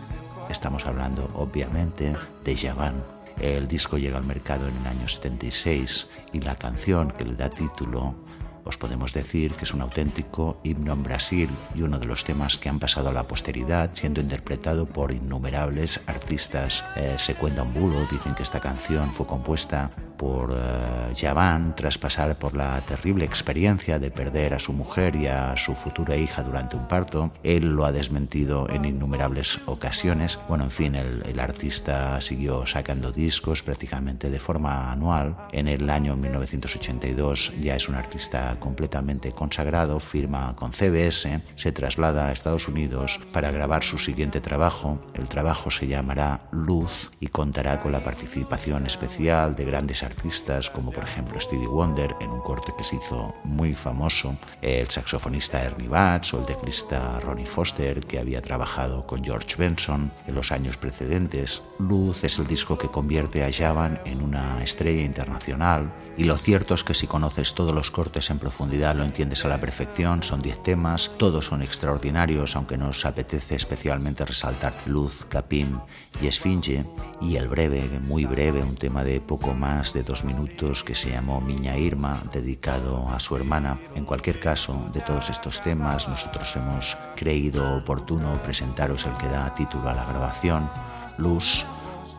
Estamos 0.50 0.86
hablando 0.86 1.30
obviamente 1.34 2.14
de 2.44 2.56
Javan. 2.56 3.02
El 3.40 3.68
disco 3.68 3.98
llega 3.98 4.18
al 4.18 4.26
mercado 4.26 4.68
en 4.68 4.76
el 4.78 4.88
año 4.88 5.08
76 5.08 6.08
y 6.34 6.42
la 6.42 6.56
canción 6.56 7.12
que 7.12 7.24
le 7.24 7.36
da 7.36 7.50
título 7.50 8.27
os 8.68 8.78
podemos 8.78 9.14
decir 9.14 9.54
que 9.56 9.66
es 9.66 9.74
un 9.74 9.82
auténtico 9.82 10.60
himno 10.64 10.94
en 10.94 11.04
Brasil 11.04 11.50
y 11.76 11.82
uno 11.82 12.00
de 12.00 12.06
los 12.06 12.24
temas 12.24 12.58
que 12.58 12.70
han 12.70 12.80
pasado 12.80 13.10
a 13.10 13.14
la 13.14 13.24
posteridad, 13.24 13.90
siendo 13.94 14.22
interpretado 14.22 14.86
por 14.86 15.12
innumerables 15.12 16.02
artistas. 16.06 16.84
Eh, 16.96 17.16
se 17.18 17.36
cuenta 17.36 17.64
un 17.64 17.74
bulo, 17.74 18.00
dicen 18.12 18.36
que 18.36 18.44
esta 18.44 18.60
canción 18.60 19.10
fue 19.12 19.26
compuesta 19.26 19.90
por 20.18 20.52
eh, 20.52 21.14
Javan 21.16 21.76
tras 21.76 21.98
pasar 21.98 22.38
por 22.38 22.56
la 22.56 22.80
terrible 22.82 23.26
experiencia 23.26 24.00
de 24.00 24.12
perder 24.12 24.54
a 24.54 24.60
su 24.60 24.74
mujer 24.74 25.16
y 25.16 25.28
a 25.28 25.56
su 25.56 25.74
futura 25.76 26.16
hija 26.16 26.44
durante 26.44 26.76
un 26.76 26.88
parto. 26.88 27.32
Él 27.44 27.68
lo 27.68 27.86
ha 27.86 27.92
desmentido 27.92 28.70
en 28.70 28.86
innumerables 28.86 29.60
ocasiones. 29.66 30.40
Bueno, 30.48 30.66
en 30.66 30.72
fin, 30.72 30.96
el, 30.96 31.24
el 31.26 31.40
artista 31.40 32.20
siguió 32.22 32.66
sacando 32.66 33.12
discos 33.12 33.64
prácticamente 33.64 34.30
de 34.30 34.40
forma 34.40 34.92
anual. 34.92 35.36
En 35.52 35.68
el 35.68 35.90
año 35.90 36.16
1982 36.16 37.54
ya 37.62 37.76
es 37.76 37.88
un 37.88 37.96
artista 37.96 38.57
completamente 38.60 39.32
consagrado, 39.32 40.00
firma 40.00 40.56
con 40.56 40.74
CBS, 40.74 41.42
se 41.56 41.72
traslada 41.72 42.28
a 42.28 42.32
Estados 42.32 42.68
Unidos 42.68 43.20
para 43.32 43.52
grabar 43.52 43.84
su 43.84 43.98
siguiente 43.98 44.42
trabajo. 44.42 45.00
El 45.14 45.28
trabajo 45.28 45.72
se 45.72 45.88
llamará 45.88 46.42
Luz 46.52 47.12
y 47.20 47.28
contará 47.28 47.82
con 47.82 47.92
la 47.92 48.00
participación 48.00 48.86
especial 48.86 49.56
de 49.56 49.66
grandes 49.66 50.04
artistas 50.04 50.70
como 50.70 50.92
por 50.92 51.04
ejemplo 51.04 51.40
Stevie 51.40 51.68
Wonder 51.68 52.16
en 52.20 52.30
un 52.30 52.42
corte 52.42 52.74
que 52.78 52.84
se 52.84 52.96
hizo 52.96 53.36
muy 53.44 53.74
famoso, 53.74 54.38
el 54.62 54.90
saxofonista 54.90 55.64
Ernie 55.64 55.88
Batts 55.88 56.34
o 56.34 56.40
el 56.40 56.46
teclista 56.46 57.20
Ronnie 57.20 57.46
Foster 57.46 58.02
que 58.02 58.20
había 58.20 58.42
trabajado 58.42 59.06
con 59.06 59.24
George 59.24 59.56
Benson 59.58 60.12
en 60.26 60.36
los 60.36 60.52
años 60.52 60.78
precedentes. 60.78 61.62
Luz 61.80 62.24
es 62.24 62.40
el 62.40 62.48
disco 62.48 62.78
que 62.78 62.88
convierte 62.88 63.44
a 63.44 63.52
Javan 63.52 64.00
en 64.06 64.22
una 64.22 64.64
estrella 64.64 65.04
internacional 65.04 65.94
y 66.18 66.24
lo 66.24 66.38
cierto 66.38 66.74
es 66.74 66.84
que 66.84 66.94
si 66.94 67.08
conoces 67.08 67.54
todos 67.54 67.74
los 67.74 67.92
cortes 67.92 68.30
en 68.30 68.37
profundidad 68.40 68.96
lo 68.96 69.04
entiendes 69.04 69.46
a 69.46 69.48
la 69.48 69.60
perfección, 69.60 70.24
son 70.24 70.42
10 70.42 70.64
temas, 70.64 71.12
todos 71.18 71.46
son 71.46 71.62
extraordinarios, 71.62 72.56
aunque 72.56 72.78
nos 72.78 73.06
apetece 73.06 73.56
especialmente 73.56 74.26
resaltar 74.26 74.76
Luz, 74.86 75.26
Capim 75.30 75.80
y 76.22 76.28
Esfinge, 76.28 76.86
y 77.22 77.36
el 77.36 77.48
breve, 77.48 78.00
muy 78.02 78.26
breve, 78.26 78.64
un 78.64 78.76
tema 78.76 79.04
de 79.04 79.20
poco 79.20 79.54
más 79.54 79.94
de 79.94 80.04
dos 80.04 80.24
minutos 80.24 80.84
que 80.84 80.96
se 80.96 81.12
llamó 81.12 81.42
Miña 81.42 81.78
Irma, 81.78 82.22
dedicado 82.32 83.08
a 83.10 83.20
su 83.20 83.36
hermana. 83.36 83.80
En 83.96 84.06
cualquier 84.06 84.40
caso, 84.40 84.90
de 84.94 85.02
todos 85.02 85.30
estos 85.30 85.62
temas, 85.62 86.08
nosotros 86.08 86.56
hemos 86.56 86.98
creído 87.16 87.78
oportuno 87.78 88.42
presentaros 88.44 89.06
el 89.06 89.14
que 89.14 89.28
da 89.28 89.54
título 89.54 89.90
a 89.90 89.96
la 89.96 90.06
grabación, 90.06 90.70
Luz, 91.18 91.66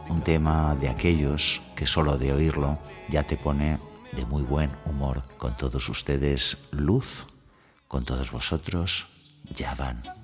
un 0.08 0.20
tema 0.22 0.74
de 0.80 0.88
aquellos 0.88 1.62
que 1.76 1.86
solo 1.86 2.18
de 2.18 2.32
oírlo 2.32 2.78
ya 3.08 3.22
te 3.22 3.36
pone 3.36 3.78
de 4.18 4.26
muy 4.26 4.42
buen 4.42 4.70
humor. 4.84 5.22
Con 5.38 5.56
todos 5.56 5.88
ustedes, 5.88 6.56
luz. 6.72 7.24
Con 7.86 8.04
todos 8.04 8.32
vosotros, 8.32 9.06
ya 9.54 9.76
van. 9.76 10.17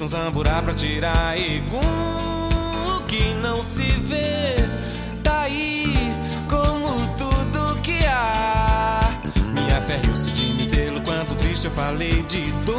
Oxum, 0.00 0.08
zamburá 0.08 0.62
pra 0.62 0.72
tirar 0.74 1.38
egum. 1.38 1.78
O 2.96 3.02
que 3.02 3.34
não 3.42 3.62
se 3.62 3.82
vê, 4.00 4.56
tá 5.22 5.42
aí 5.42 5.94
como 6.48 7.06
tudo 7.16 7.80
que 7.82 8.06
há. 8.06 9.10
Minha 9.52 9.80
fé 9.82 10.00
riu-se 10.02 10.30
de 10.30 10.54
mim 10.54 10.68
pelo 10.70 11.00
quanto 11.02 11.34
triste 11.34 11.66
eu 11.66 11.70
falei 11.70 12.22
de 12.24 12.50
dor, 12.64 12.78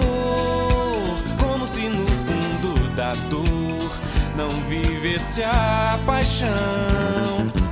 como 1.39 1.67
se 1.67 1.89
no 1.89 2.07
fundo 2.07 2.95
da 2.95 3.13
dor 3.29 3.99
não 4.35 4.49
vivesse 4.67 5.43
a 5.43 5.99
paixão. 6.05 6.49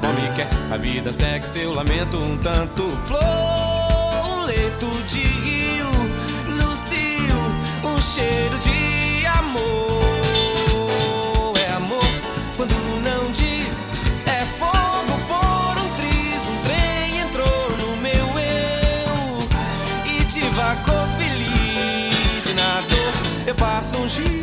Homem 0.03 0.33
quer, 0.35 0.49
a 0.71 0.77
vida 0.77 1.11
segue 1.11 1.47
seu 1.47 1.73
lamento 1.73 2.17
um 2.17 2.37
tanto 2.37 2.87
flor, 3.07 4.25
um 4.25 4.41
leito 4.43 5.03
de 5.07 5.21
rio, 5.21 5.87
no 6.49 6.75
cio, 6.75 7.37
um 7.85 8.01
cheiro 8.01 8.59
de 8.59 8.78
she 24.09 24.38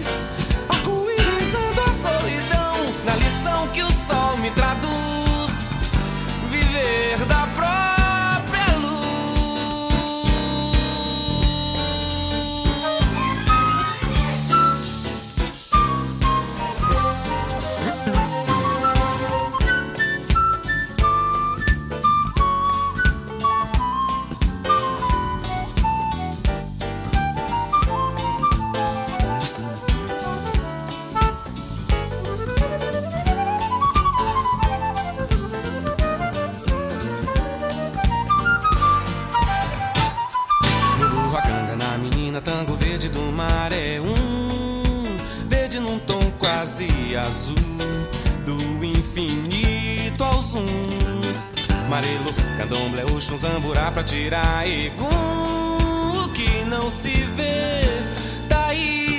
zoom. 50.56 51.88
Marelo, 51.88 52.32
candomblé, 52.56 53.04
oxum, 53.04 53.36
zamburá 53.36 53.90
pra 53.92 54.02
tirar 54.02 54.66
egum. 54.66 56.24
O 56.24 56.28
que 56.30 56.64
não 56.64 56.90
se 56.90 57.16
vê, 57.36 58.04
tá 58.48 58.66
aí 58.68 59.18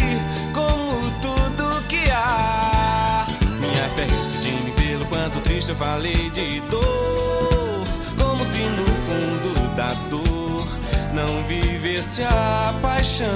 como 0.54 1.12
tudo 1.22 1.84
que 1.88 2.10
há. 2.12 3.28
Minha 3.60 3.90
fé 3.90 4.06
decidindo 4.06 4.72
pelo 4.74 5.06
quanto 5.06 5.40
triste 5.42 5.70
eu 5.70 5.76
falei 5.76 6.30
de 6.32 6.60
dor, 6.62 7.86
como 8.18 8.44
se 8.44 8.64
no 8.64 8.86
fundo 8.86 9.76
da 9.76 9.94
dor 10.10 10.68
não 11.14 11.44
vivesse 11.46 12.24
a 12.24 12.74
paixão. 12.82 13.28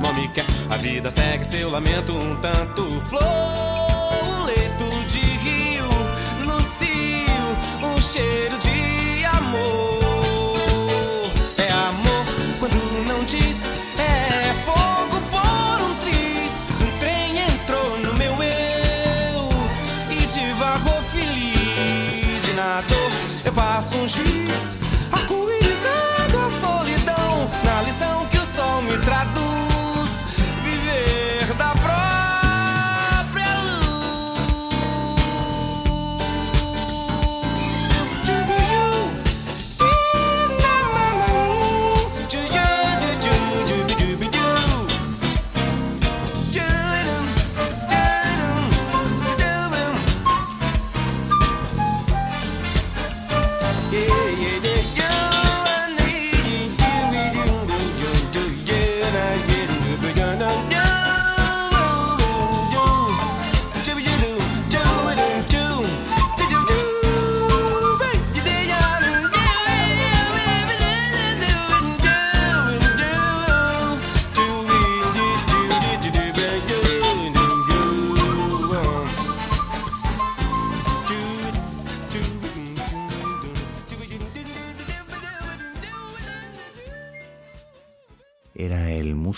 Nome 0.00 0.28
quer, 0.28 0.44
a 0.70 0.76
vida 0.76 1.10
segue 1.10 1.44
seu 1.44 1.70
lamento 1.70 2.12
um 2.12 2.36
tanto 2.36 2.84
flor, 2.84 3.22
cheiro 8.14 8.56
de 8.58 9.24
amor. 9.24 11.32
É 11.58 11.72
amor 11.88 12.24
quando 12.60 12.76
não 13.08 13.24
diz, 13.24 13.68
é 13.98 14.54
fogo 14.62 15.20
por 15.32 15.82
um 15.82 15.96
triz. 15.96 16.62
Um 16.80 16.98
trem 17.00 17.40
entrou 17.40 17.98
no 17.98 18.14
meu 18.14 18.40
eu 18.40 19.48
e 20.12 20.26
divagou 20.26 21.02
feliz. 21.02 22.48
E 22.50 22.52
na 22.52 22.82
dor 22.82 23.10
eu 23.46 23.52
passo 23.52 23.96
um 23.96 24.06
giz, 24.06 24.76
arco-írisado 25.10 26.33
Era 54.06 55.23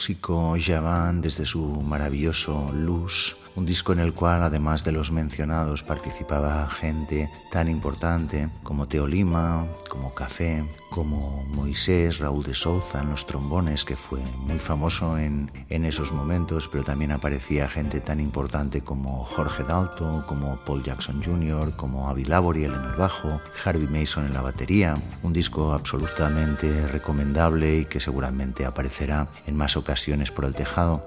músico 0.07 0.55
Javan 0.57 1.21
desde 1.21 1.45
su 1.45 1.61
maravilloso 1.83 2.71
Luz, 2.73 3.36
un 3.57 3.67
disco 3.67 3.93
en 3.93 4.01
el 4.01 4.13
cual 4.13 4.43
además 4.43 4.85
de 4.85 4.93
los 4.93 5.11
mencionados 5.11 5.83
participaba 5.83 6.69
gente 6.69 7.31
tan 7.51 7.69
importante 7.69 8.49
como 8.63 8.87
Teo 8.87 9.07
Lima, 9.07 9.67
como 9.89 10.15
Café, 10.15 10.63
como 10.91 11.45
Moisés, 11.55 12.19
Raúl 12.19 12.45
de 12.45 12.55
Souza 12.55 13.01
en 13.03 13.11
los 13.11 13.27
trombones, 13.27 13.85
que 13.85 13.97
fue 13.97 14.21
muy 14.41 14.59
famoso 14.59 15.19
en, 15.19 15.51
en 15.71 15.85
esos 15.85 16.13
momentos, 16.13 16.69
pero 16.69 16.85
también 16.85 17.13
aparecía 17.13 17.69
gente 17.69 18.01
tan 18.01 18.21
importante 18.21 18.83
como 18.83 19.25
Jorge 19.25 19.65
Dalto, 19.65 20.25
como 20.27 20.57
Paul 20.65 20.83
Jackson 20.83 21.23
Jr., 21.23 21.75
como 21.77 22.09
Avi 22.09 22.25
Laboriel 22.25 22.75
en 22.75 22.85
el 22.85 22.97
bajo, 22.97 23.41
Harvey 23.65 23.89
Mason 23.89 24.27
en 24.27 24.35
la 24.35 24.43
batería, 24.43 24.95
un 25.23 25.33
disco 25.33 25.73
absolutamente 25.73 26.87
recomendable 26.89 27.79
y 27.79 27.85
que 27.87 28.01
seguramente 28.01 28.67
aparecerá 28.67 29.29
en 29.47 29.57
más 29.57 29.77
ocasiones 29.77 30.31
por 30.31 30.45
el 30.45 30.55
tejado. 30.55 31.05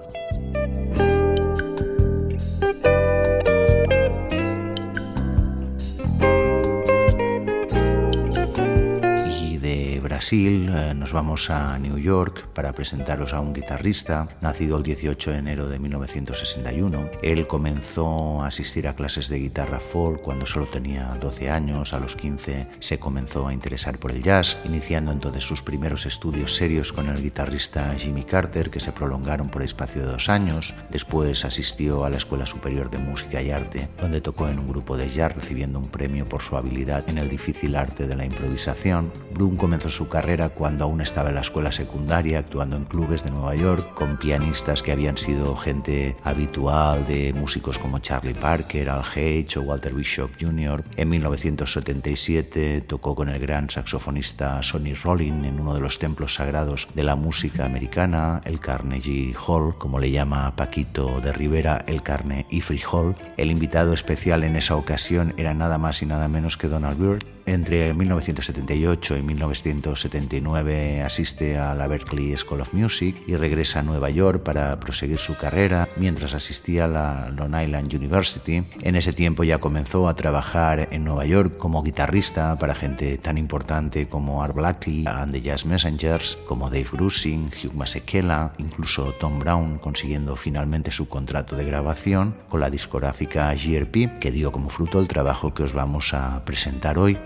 Brasil 10.30 10.70
eh, 10.72 10.94
nos 10.94 11.12
vamos 11.12 11.50
a 11.50 11.76
New 11.80 11.98
York 11.98 12.46
para 12.54 12.72
presentaros 12.72 13.32
a 13.32 13.40
un 13.40 13.52
guitarrista 13.52 14.28
nacido 14.40 14.76
el 14.76 14.84
18 14.84 15.32
de 15.32 15.38
enero 15.38 15.68
de 15.68 15.80
1961. 15.80 17.10
Él 17.20 17.48
comenzó 17.48 18.40
a 18.40 18.46
asistir 18.46 18.86
a 18.86 18.94
clases 18.94 19.28
de 19.28 19.40
guitarra 19.40 19.80
folk 19.80 20.22
cuando 20.22 20.46
solo 20.46 20.66
tenía 20.66 21.06
12 21.20 21.50
años. 21.50 21.92
A 21.94 21.98
los 21.98 22.14
15 22.14 22.68
se 22.78 23.00
comenzó 23.00 23.48
a 23.48 23.52
interesar 23.52 23.98
por 23.98 24.12
el 24.12 24.22
jazz, 24.22 24.56
iniciando 24.64 25.10
entonces 25.10 25.42
sus 25.42 25.62
primeros 25.62 26.06
estudios 26.06 26.54
serios 26.54 26.92
con 26.92 27.08
el 27.08 27.20
guitarrista 27.20 27.92
Jimmy 27.98 28.22
Carter, 28.22 28.70
que 28.70 28.78
se 28.78 28.92
prolongaron 28.92 29.48
por 29.48 29.62
espacio 29.62 30.02
de 30.02 30.12
dos 30.12 30.28
años. 30.28 30.72
Después 30.90 31.44
asistió 31.44 32.04
a 32.04 32.10
la 32.10 32.18
Escuela 32.18 32.46
Superior 32.46 32.88
de 32.88 32.98
Música 32.98 33.42
y 33.42 33.50
Arte, 33.50 33.88
donde 34.00 34.20
tocó 34.20 34.46
en 34.46 34.60
un 34.60 34.68
grupo 34.68 34.96
de 34.96 35.10
jazz 35.10 35.34
recibiendo 35.34 35.80
un 35.80 35.88
premio 35.88 36.24
por 36.24 36.40
su 36.40 36.56
habilidad 36.56 37.02
en 37.08 37.18
el 37.18 37.28
difícil 37.28 37.74
arte 37.74 38.06
de 38.06 38.14
la 38.14 38.24
improvisación. 38.24 39.10
Bloom 39.34 39.56
comenzó 39.56 39.90
su 39.90 40.08
carrera 40.08 40.19
cuando 40.54 40.84
aún 40.84 41.00
estaba 41.00 41.30
en 41.30 41.36
la 41.36 41.40
escuela 41.40 41.72
secundaria, 41.72 42.40
actuando 42.40 42.76
en 42.76 42.84
clubes 42.84 43.24
de 43.24 43.30
Nueva 43.30 43.54
York 43.54 43.94
con 43.94 44.18
pianistas 44.18 44.82
que 44.82 44.92
habían 44.92 45.16
sido 45.16 45.56
gente 45.56 46.14
habitual 46.22 47.06
de 47.06 47.32
músicos 47.32 47.78
como 47.78 48.00
Charlie 48.00 48.34
Parker, 48.34 48.90
Al 48.90 49.00
H. 49.00 49.58
o 49.58 49.62
Walter 49.62 49.94
Bishop 49.94 50.30
Jr. 50.38 50.84
En 50.96 51.08
1977 51.08 52.82
tocó 52.82 53.14
con 53.14 53.30
el 53.30 53.40
gran 53.40 53.70
saxofonista 53.70 54.62
Sonny 54.62 54.92
Rollin 54.92 55.44
en 55.46 55.58
uno 55.58 55.74
de 55.74 55.80
los 55.80 55.98
templos 55.98 56.34
sagrados 56.34 56.86
de 56.94 57.02
la 57.02 57.16
música 57.16 57.64
americana, 57.64 58.42
el 58.44 58.60
Carnegie 58.60 59.34
Hall, 59.46 59.74
como 59.78 59.98
le 59.98 60.10
llama 60.10 60.54
Paquito 60.54 61.20
de 61.22 61.32
Rivera, 61.32 61.82
el 61.86 62.02
Carnegie 62.02 62.82
Hall. 62.92 63.16
El 63.38 63.50
invitado 63.50 63.94
especial 63.94 64.44
en 64.44 64.56
esa 64.56 64.76
ocasión 64.76 65.32
era 65.38 65.54
nada 65.54 65.78
más 65.78 66.02
y 66.02 66.06
nada 66.06 66.28
menos 66.28 66.58
que 66.58 66.68
Donald 66.68 66.98
Byrd. 66.98 67.24
Entre 67.50 67.92
1978 67.94 69.16
y 69.16 69.22
1979 69.22 71.02
asiste 71.02 71.58
a 71.58 71.74
la 71.74 71.88
Berklee 71.88 72.36
School 72.36 72.60
of 72.60 72.74
Music 72.74 73.16
y 73.26 73.34
regresa 73.34 73.80
a 73.80 73.82
Nueva 73.82 74.08
York 74.08 74.44
para 74.44 74.78
proseguir 74.78 75.18
su 75.18 75.36
carrera 75.36 75.88
mientras 75.96 76.34
asistía 76.34 76.84
a 76.84 76.88
la 76.88 77.28
Long 77.30 77.60
Island 77.60 77.92
University. 77.92 78.62
En 78.82 78.94
ese 78.94 79.12
tiempo 79.12 79.42
ya 79.42 79.58
comenzó 79.58 80.06
a 80.06 80.14
trabajar 80.14 80.90
en 80.92 81.02
Nueva 81.02 81.26
York 81.26 81.56
como 81.58 81.82
guitarrista 81.82 82.56
para 82.56 82.76
gente 82.76 83.18
tan 83.18 83.36
importante 83.36 84.08
como 84.08 84.44
Art 84.44 84.54
Blakey 84.54 85.04
and 85.08 85.32
the 85.32 85.40
Jazz 85.40 85.66
Messengers, 85.66 86.38
como 86.46 86.70
Dave 86.70 86.86
Grusin, 86.92 87.46
Hugh 87.48 87.74
Masekela, 87.74 88.52
incluso 88.58 89.12
Tom 89.18 89.40
Brown, 89.40 89.78
consiguiendo 89.78 90.36
finalmente 90.36 90.92
su 90.92 91.08
contrato 91.08 91.56
de 91.56 91.64
grabación 91.64 92.32
con 92.48 92.60
la 92.60 92.70
discográfica 92.70 93.52
GRP, 93.52 94.20
que 94.20 94.30
dio 94.30 94.52
como 94.52 94.70
fruto 94.70 95.00
el 95.00 95.08
trabajo 95.08 95.52
que 95.52 95.64
os 95.64 95.72
vamos 95.72 96.14
a 96.14 96.44
presentar 96.44 96.96
hoy. 96.96 97.18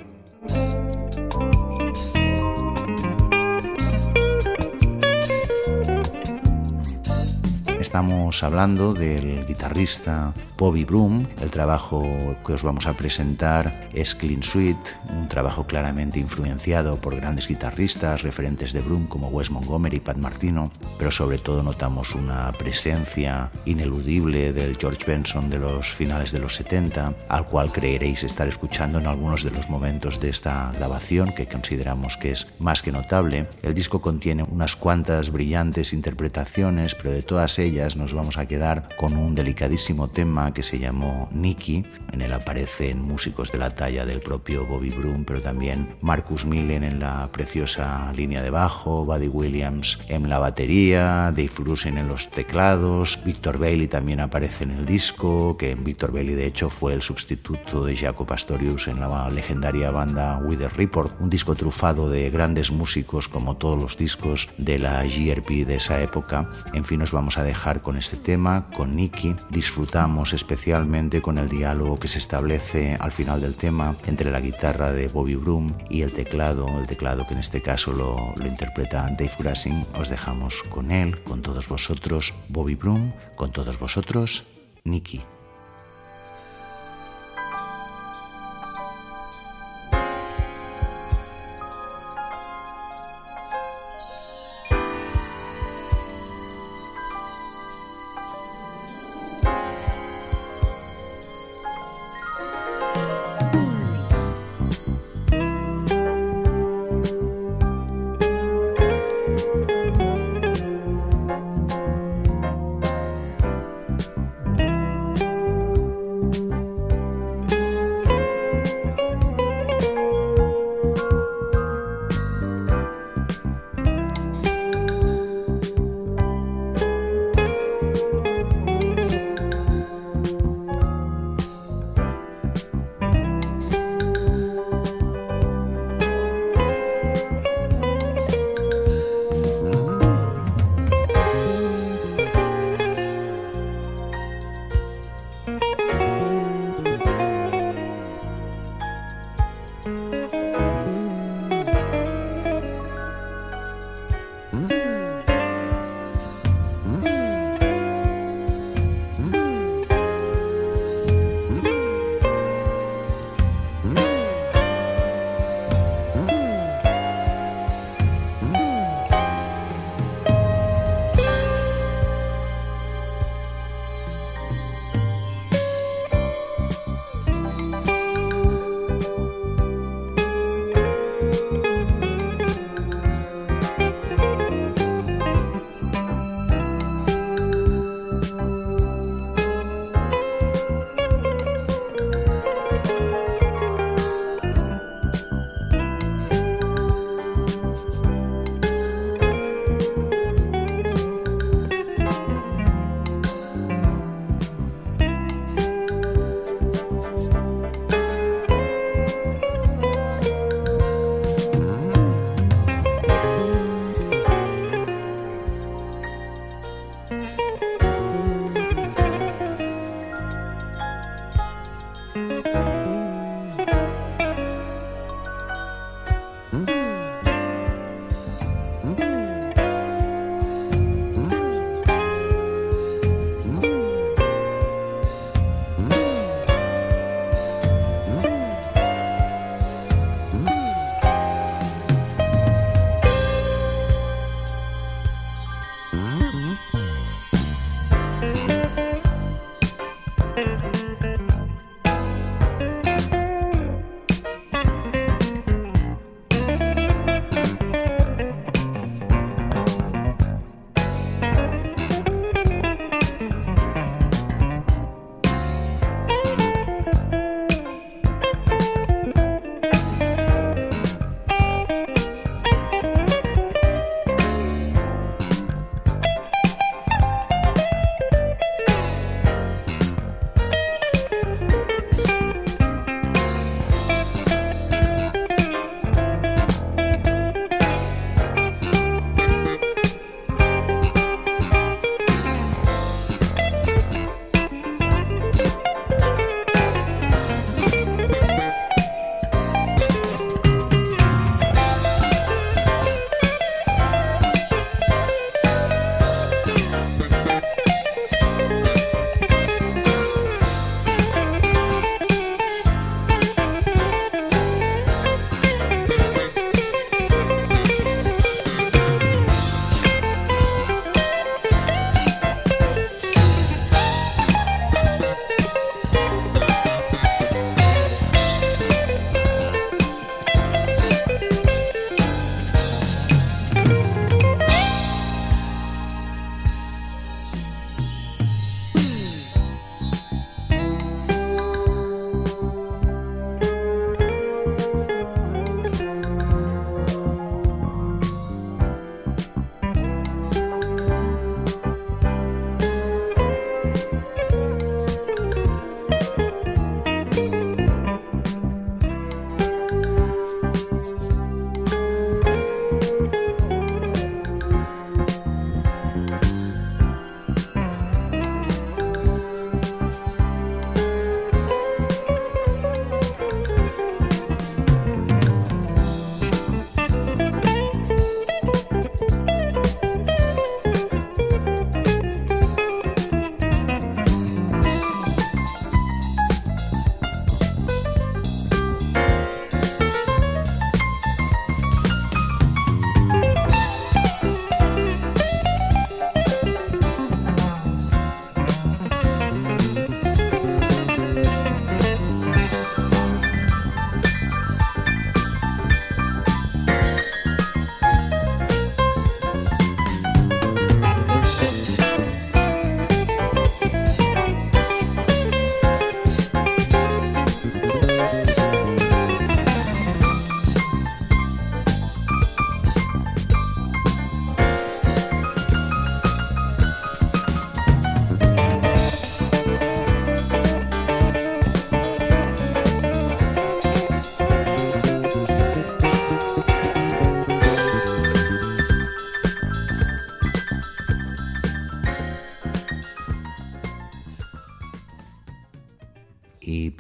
Estamos 7.81 8.43
hablando 8.43 8.93
del 8.93 9.47
guitarrista 9.47 10.33
Bobby 10.57 10.85
Broom. 10.85 11.27
El 11.43 11.51
trabajo 11.51 12.03
que 12.47 12.53
os 12.53 12.63
vamos 12.63 12.87
a 12.87 12.93
presentar 12.93 13.89
es 13.93 14.15
Clean 14.15 14.43
Suite, 14.43 14.91
un 15.11 15.29
trabajo 15.29 15.65
claramente 15.65 16.21
influenciado 16.21 16.97
por 16.97 17.17
grandes 17.17 17.49
guitarristas 17.49 18.23
referentes 18.23 18.73
de 18.73 18.81
Broom 18.81 19.07
como 19.07 19.29
Wes 19.29 19.51
Montgomery 19.51 19.97
y 19.97 20.01
Pat 20.01 20.17
Martino, 20.17 20.71
pero 20.99 21.11
sobre 21.11 21.39
todo 21.39 21.63
notamos 21.63 22.15
una 22.15 22.53
presencia 22.53 23.51
ineludible 23.65 24.53
del 24.53 24.77
George 24.77 25.05
Benson 25.07 25.51
de 25.51 25.59
los 25.59 25.89
finales 25.93 26.33
de 26.33 26.39
los 26.39 26.55
70, 26.55 27.15
al 27.29 27.47
cual 27.47 27.73
creeréis 27.73 28.23
estar 28.23 28.47
escuchando 28.47 28.99
en 28.99 29.07
algunos 29.07 29.43
de 29.43 29.51
los 29.51 29.69
momentos 29.69 30.21
de 30.21 30.31
esta 30.31 30.71
grabación 30.77 31.33
que 31.33 31.47
consideramos 31.47 32.17
que 32.17 32.31
es 32.33 32.47
más 32.59 32.83
que 32.83 32.93
notable. 32.93 33.49
El 33.63 33.75
disco 33.75 34.01
contiene 34.01 34.45
unas 34.45 34.77
cuantas 34.77 35.31
brillantes 35.31 35.93
interpretaciones, 35.93 36.95
pero 36.95 37.11
de 37.11 37.23
todas 37.23 37.59
ellas 37.59 37.97
nos 37.97 38.15
vamos 38.15 38.39
a 38.39 38.47
quedar 38.47 38.89
con 38.97 39.17
un 39.17 39.35
delicadísimo 39.35 40.09
tema 40.09 40.44
que 40.53 40.63
se 40.63 40.79
llamó 40.79 41.29
Nicky. 41.33 41.85
En 42.13 42.21
él 42.21 42.33
aparecen 42.33 43.01
músicos 43.01 43.51
de 43.51 43.59
la 43.59 43.75
talla 43.75 44.05
del 44.05 44.21
propio 44.21 44.67
Bobby 44.67 44.91
Broom, 44.91 45.25
pero 45.25 45.41
también 45.41 45.89
Marcus 46.01 46.45
Millen 46.45 46.85
en 46.85 47.01
la 47.01 47.29
preciosa 47.33 48.13
línea 48.15 48.43
de 48.43 48.51
bajo, 48.51 49.05
Buddy 49.05 49.29
Williams 49.29 49.99
en 50.09 50.29
la 50.29 50.39
batería, 50.39 51.33
Dave 51.35 51.51
Rusin 51.59 51.99
en 51.99 52.09
los 52.09 52.29
teclados, 52.29 53.19
Victor 53.25 53.59
Bailey 53.59 53.89
también 53.89 54.21
aparece 54.21 54.65
en 54.65 54.71
el 54.73 54.87
disco, 54.87 55.57
que 55.57 55.75
Victor 55.75 56.13
Bailey 56.13 56.35
de 56.35 56.47
hecho 56.47 56.71
fue 56.71 56.93
el 56.93 57.03
sustituto 57.03 57.85
de 57.85 57.97
Jaco 57.97 58.27
Pastorius 58.27 58.89
en 58.89 59.01
la 59.01 59.31
legendaria 59.31 59.91
banda 59.91 60.39
Wither 60.39 60.73
Report, 60.77 61.21
un 61.21 61.31
disco 61.31 61.55
trufado 61.55 62.11
de 62.11 62.31
grandes 62.31 62.71
músicos 62.71 63.29
como 63.29 63.57
todos 63.57 63.83
los 63.83 63.97
discos 63.97 64.49
de 64.59 64.79
la 64.79 65.03
GRP 65.05 65.67
de 65.67 65.77
esa 65.77 66.01
época. 66.03 66.51
En 66.73 66.85
fin, 66.85 67.01
nos 67.01 67.13
vamos 67.13 67.39
a 67.39 67.45
dejar 67.45 67.83
con 67.83 67.97
este 67.97 68.17
tema, 68.17 68.67
con 68.77 68.97
Nicky. 68.97 69.37
Disfrutamos 69.51 70.34
especialmente 70.35 71.23
con 71.23 71.39
el 71.39 71.49
diálogo 71.49 71.99
que 71.99 72.09
se 72.09 72.19
establece 72.19 72.97
al 73.01 73.13
final 73.13 73.41
del 73.41 73.55
tema 73.55 73.97
entre 74.07 74.31
la 74.31 74.41
guitarra 74.41 74.93
de 74.93 75.09
Bobby 75.09 75.37
Broom 75.37 75.75
y 75.89 76.03
el 76.03 76.13
teclado, 76.13 76.67
el 76.79 76.87
teclado 76.87 77.27
que 77.27 77.35
en 77.35 77.41
este 77.41 77.63
caso 77.63 77.93
lo, 77.93 78.35
interpreta 78.45 79.09
Dave 79.11 79.33
Grassin. 79.39 79.85
Os 79.99 80.09
dejamos 80.09 80.63
con 80.65 80.91
él, 80.91 81.23
con 81.23 81.43
todos 81.43 81.69
vosotros, 81.69 82.35
Bobby 82.49 82.75
Broom, 82.75 83.13
con 83.37 83.53
todos 83.53 83.79
vosotros, 83.79 84.45
Nicky. 84.85 85.34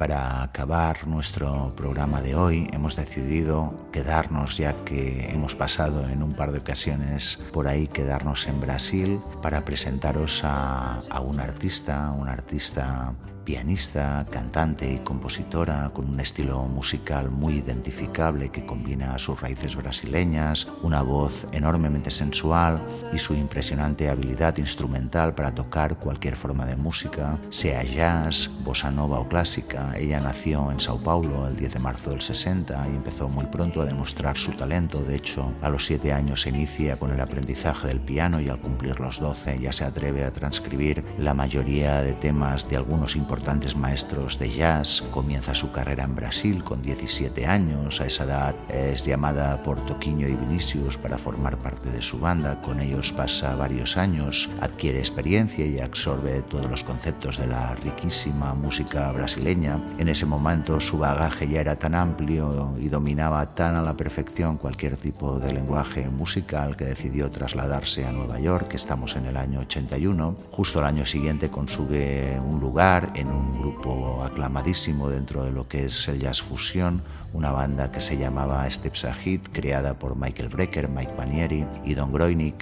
Para 0.05 0.43
acabar 0.43 1.07
nuestro 1.07 1.73
programa 1.75 2.21
de 2.21 2.35
hoy 2.35 2.69
hemos 2.75 2.95
decidido 2.95 3.89
quedarnos, 3.91 4.59
ya 4.59 4.75
que 4.85 5.31
hemos 5.33 5.55
pasado 5.55 6.07
en 6.11 6.23
un 6.23 6.35
par 6.35 6.53
de 6.53 6.59
ocasiones 6.59 7.41
por 7.55 7.67
ahí, 7.67 7.87
quedarnos 7.87 8.47
en 8.47 8.61
Brasil 8.61 9.19
para 9.41 9.65
presentaros 9.65 10.43
a, 10.45 10.99
un 11.23 11.41
artista, 11.41 12.11
un 12.11 12.29
artista 12.29 13.15
pianista, 13.45 14.24
cantante 14.30 14.90
y 14.90 14.99
compositora 14.99 15.90
con 15.92 16.09
un 16.09 16.18
estilo 16.20 16.62
musical 16.62 17.30
muy 17.30 17.55
identificable 17.55 18.49
que 18.49 18.64
combina 18.64 19.18
sus 19.18 19.40
raíces 19.40 19.76
brasileñas, 19.76 20.66
una 20.82 21.03
voz 21.03 21.47
enormemente 21.53 22.11
sensual 22.11 22.80
y 23.12 23.18
su 23.18 23.34
impresionante 23.34 24.09
habilidad 24.09 24.57
instrumental 24.57 25.34
para 25.34 25.55
tocar 25.55 25.97
cualquier 25.99 26.36
forma 26.36 26.64
de 26.64 26.76
música, 26.76 27.38
sea 27.51 27.82
jazz, 27.82 28.51
bossa 28.64 28.90
nova 28.90 29.20
o 29.20 29.28
clásica. 29.28 29.92
Ella 29.97 30.20
nació 30.20 30.70
en 30.70 30.80
Sao 30.80 30.99
Paulo 30.99 31.47
el 31.47 31.57
10 31.57 31.74
de 31.74 31.80
marzo 31.80 32.11
del 32.11 32.22
60 32.22 32.88
y 32.88 32.97
empezó 32.97 33.28
muy 33.28 33.47
pronto 33.47 33.82
a 33.82 33.84
demostrar 33.84 34.38
su 34.38 34.53
talento. 34.53 35.01
De 35.01 35.16
hecho, 35.16 35.53
a 35.61 35.68
los 35.68 35.84
7 35.84 36.12
años 36.12 36.42
se 36.42 36.49
inicia 36.49 36.97
con 36.97 37.12
el 37.12 37.20
aprendizaje 37.20 37.88
del 37.88 38.01
piano 38.01 38.40
y 38.40 38.49
al 38.49 38.59
cumplir 38.59 39.01
los 39.01 39.18
12 39.18 39.59
ya 39.59 39.72
se 39.72 39.84
atreve 39.84 40.24
a 40.24 40.30
transcribir 40.30 41.05
la 41.18 41.34
mayoría 41.34 42.03
de 42.03 42.14
temas 42.14 42.68
de 42.70 42.76
algunos 42.76 43.16
importantes 43.16 43.34
importantes 43.35 43.76
maestros 43.76 44.39
de 44.39 44.49
jazz. 44.49 45.03
Comienza 45.11 45.57
su 45.57 45.72
carrera 45.72 46.05
en 46.05 46.14
Brasil 46.14 46.62
con 46.62 46.82
17 46.82 47.47
años. 47.47 48.01
A 48.01 48.07
esa 48.07 48.22
edad 48.22 48.55
es 48.68 49.05
llamada 49.05 49.61
por 49.64 49.85
Toquinho 49.87 50.28
y 50.28 50.37
Vinicius 50.37 50.97
para 50.97 51.18
formar 51.18 51.57
parte 51.59 51.91
de 51.91 52.01
su 52.01 52.20
banda. 52.20 52.61
Con 52.62 52.78
ellos 52.78 53.11
pasa 53.11 53.57
varios 53.57 53.97
años, 53.97 54.49
adquiere 54.61 55.01
experiencia 55.01 55.66
y 55.66 55.80
absorbe 55.80 56.43
todos 56.43 56.70
los 56.70 56.85
conceptos 56.85 57.39
de 57.39 57.49
la 57.49 57.74
riquísima 57.74 58.55
música 58.55 59.11
brasileña. 59.11 59.80
En 59.99 60.09
ese 60.09 60.26
momento 60.26 60.78
su 60.78 60.99
bagaje 60.99 61.49
ya 61.49 61.61
era 61.61 61.74
tan 61.74 61.97
amplio 61.97 62.76
y 62.78 62.89
dominaba 62.89 63.53
tan 63.53 63.74
a 63.74 63.82
la 63.82 63.97
perfección 63.97 64.59
cualquier 64.59 64.97
tipo 64.97 65.41
de 65.41 65.53
lenguaje 65.53 66.09
musical 66.09 66.76
que 66.76 66.85
decidió 66.85 67.32
trasladarse 67.32 68.07
a 68.07 68.12
Nueva 68.12 68.39
York. 68.39 68.74
Estamos 68.74 69.16
en 69.16 69.26
el 69.26 69.37
año 69.37 69.59
81. 69.59 70.37
Justo 70.53 70.78
al 70.78 70.85
año 70.85 71.05
siguiente 71.05 71.49
consigue 71.49 72.39
un 72.39 72.61
lugar 72.61 73.11
en 73.16 73.24
un 73.27 73.59
grupo 73.59 74.22
aclamadísimo 74.25 75.09
dentro 75.09 75.45
de 75.45 75.53
lo 75.53 75.68
que 75.68 75.85
es 75.85 76.09
el 76.09 76.20
jazz 76.20 76.43
fusión, 76.43 77.03
una 77.35 77.51
banda 77.51 77.91
que 77.91 78.01
se 78.01 78.16
llamaba 78.16 78.68
Steps 78.70 79.05
Ahead, 79.05 79.41
creada 79.53 79.95
por 79.95 80.16
Michael 80.16 80.49
Brecker, 80.49 80.89
Mike 80.89 81.12
Panieri 81.16 81.66
y 81.85 81.95
Don 81.95 82.12
Groening. 82.12 82.55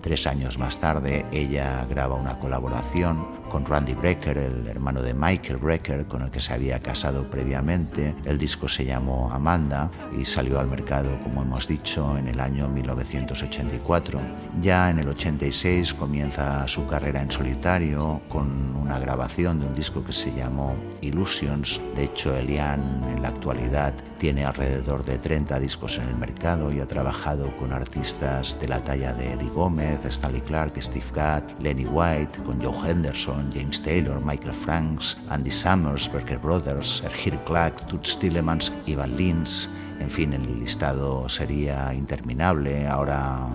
Tres 0.00 0.26
años 0.26 0.58
más 0.58 0.80
tarde, 0.80 1.24
ella 1.30 1.86
graba 1.88 2.16
una 2.16 2.38
colaboración 2.38 3.24
con 3.50 3.64
Randy 3.64 3.94
Brecker, 3.94 4.36
el 4.36 4.66
hermano 4.66 5.00
de 5.00 5.14
Michael 5.14 5.58
Brecker, 5.58 6.06
con 6.06 6.22
el 6.22 6.30
que 6.30 6.40
se 6.40 6.52
había 6.52 6.80
casado 6.80 7.30
previamente. 7.30 8.14
El 8.24 8.36
disco 8.36 8.66
se 8.66 8.84
llamó 8.84 9.30
Amanda 9.32 9.90
y 10.18 10.24
salió 10.24 10.58
al 10.58 10.66
mercado, 10.66 11.18
como 11.22 11.42
hemos 11.42 11.68
dicho, 11.68 12.18
en 12.18 12.28
el 12.28 12.40
año 12.40 12.66
1984. 12.68 14.20
Ya 14.60 14.90
en 14.90 14.98
el 14.98 15.08
86 15.08 15.94
comienza 15.94 16.66
su 16.66 16.86
carrera 16.86 17.22
en 17.22 17.30
solitario 17.30 18.20
con 18.28 18.74
una 18.76 18.98
grabación 18.98 19.60
de 19.60 19.66
un 19.66 19.74
disco 19.74 20.02
que 20.02 20.12
se 20.12 20.34
llamó 20.34 20.74
Illusions. 21.00 21.80
De 21.94 22.04
hecho, 22.04 22.36
Elian 22.36 22.80
en 23.04 23.22
la 23.22 23.28
actualidad 23.28 23.94
tiene 24.24 24.46
alrededor 24.46 25.04
de 25.04 25.18
30 25.18 25.60
discos 25.60 25.98
en 25.98 26.08
el 26.08 26.16
mercado 26.16 26.72
y 26.72 26.80
ha 26.80 26.88
trabajado 26.88 27.54
con 27.58 27.74
artistas 27.74 28.58
de 28.58 28.68
la 28.68 28.80
talla 28.80 29.12
de 29.12 29.34
Eddie 29.34 29.50
Gómez, 29.50 30.02
Stanley 30.06 30.40
Clark, 30.40 30.82
Steve 30.82 31.04
Gadd, 31.14 31.42
Lenny 31.60 31.84
White, 31.84 32.38
con 32.46 32.58
Joe 32.58 32.90
Henderson, 32.90 33.52
James 33.54 33.82
Taylor, 33.82 34.24
Michael 34.24 34.54
Franks, 34.54 35.18
Andy 35.28 35.50
Summers, 35.50 36.10
Berker 36.10 36.38
Brothers, 36.38 37.02
Erhir 37.04 37.38
Clark, 37.44 37.86
Toots 37.86 38.18
Tillemans, 38.18 38.72
Ivan 38.86 39.14
Lins. 39.14 39.68
En 40.00 40.08
fin, 40.08 40.32
el 40.32 40.58
listado 40.58 41.28
sería 41.28 41.92
interminable. 41.92 42.86
Ahora 42.86 43.46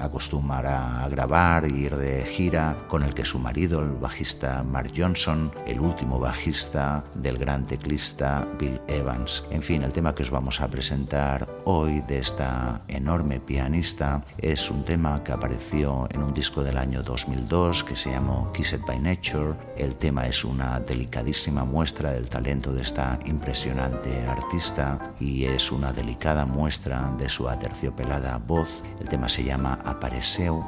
acostumbra 0.00 1.04
a 1.04 1.08
grabar 1.08 1.64
e 1.64 1.70
ir 1.70 1.96
de 1.96 2.24
gira 2.24 2.76
con 2.88 3.02
el 3.02 3.14
que 3.14 3.24
su 3.24 3.38
marido, 3.38 3.80
el 3.80 3.90
bajista 3.90 4.62
Mark 4.62 4.92
Johnson, 4.96 5.52
el 5.66 5.80
último 5.80 6.18
bajista 6.18 7.04
del 7.14 7.38
gran 7.38 7.64
teclista 7.64 8.46
Bill 8.58 8.80
Evans. 8.88 9.44
En 9.50 9.62
fin, 9.62 9.82
el 9.82 9.92
tema 9.92 10.14
que 10.14 10.22
os 10.22 10.30
vamos 10.30 10.60
a 10.60 10.68
presentar 10.68 11.48
hoy 11.64 12.00
de 12.08 12.18
esta 12.18 12.80
enorme 12.88 13.40
pianista 13.40 14.22
es 14.38 14.70
un 14.70 14.82
tema 14.82 15.22
que 15.22 15.32
apareció 15.32 16.08
en 16.10 16.22
un 16.22 16.34
disco 16.34 16.62
del 16.62 16.78
año 16.78 17.02
2002 17.02 17.84
que 17.84 17.96
se 17.96 18.10
llamó 18.10 18.52
Kissed 18.52 18.80
by 18.86 18.98
Nature. 19.00 19.54
El 19.76 19.96
tema 19.96 20.26
es 20.26 20.44
una 20.44 20.80
delicadísima 20.80 21.64
muestra 21.64 22.12
del 22.12 22.28
talento 22.28 22.72
de 22.72 22.82
esta 22.82 23.18
impresionante 23.26 24.26
artista 24.26 25.12
y 25.20 25.44
es 25.44 25.70
una 25.70 25.92
delicada 25.92 26.46
muestra 26.46 27.12
de 27.18 27.28
su 27.28 27.48
aterciopelada 27.48 28.38
voz. 28.38 28.82
El 29.00 29.08
tema 29.08 29.28
se 29.28 29.44
llama 29.44 29.78
Apareceu 29.90 30.62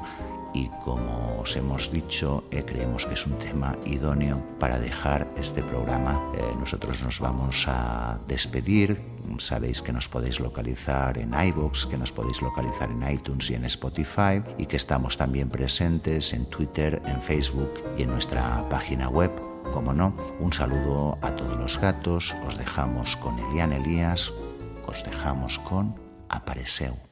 y 0.54 0.68
como 0.84 1.40
os 1.40 1.56
hemos 1.56 1.90
dicho, 1.90 2.44
eh, 2.50 2.62
creemos 2.64 3.06
que 3.06 3.14
es 3.14 3.26
un 3.26 3.38
tema 3.38 3.76
idóneo 3.86 4.42
para 4.58 4.78
dejar 4.78 5.26
este 5.38 5.62
programa. 5.62 6.20
Eh, 6.36 6.42
nosotros 6.58 7.02
nos 7.02 7.20
vamos 7.20 7.66
a 7.68 8.18
despedir. 8.28 8.98
Sabéis 9.38 9.80
que 9.80 9.92
nos 9.92 10.08
podéis 10.08 10.40
localizar 10.40 11.16
en 11.16 11.32
iBox, 11.32 11.86
que 11.86 11.96
nos 11.96 12.12
podéis 12.12 12.42
localizar 12.42 12.90
en 12.90 13.10
iTunes 13.10 13.50
y 13.50 13.54
en 13.54 13.64
Spotify 13.64 14.42
y 14.58 14.66
que 14.66 14.76
estamos 14.76 15.16
también 15.16 15.48
presentes 15.48 16.34
en 16.34 16.44
Twitter, 16.46 17.00
en 17.06 17.22
Facebook 17.22 17.72
y 17.96 18.02
en 18.02 18.10
nuestra 18.10 18.62
página 18.68 19.08
web. 19.08 19.30
Como 19.72 19.94
no, 19.94 20.14
un 20.38 20.52
saludo 20.52 21.18
a 21.22 21.30
todos 21.30 21.56
los 21.58 21.78
gatos. 21.78 22.34
Os 22.46 22.58
dejamos 22.58 23.16
con 23.16 23.38
Elian 23.38 23.72
Elías. 23.72 24.32
Os 24.86 25.02
dejamos 25.04 25.58
con 25.60 25.94
Apareceu. 26.28 27.11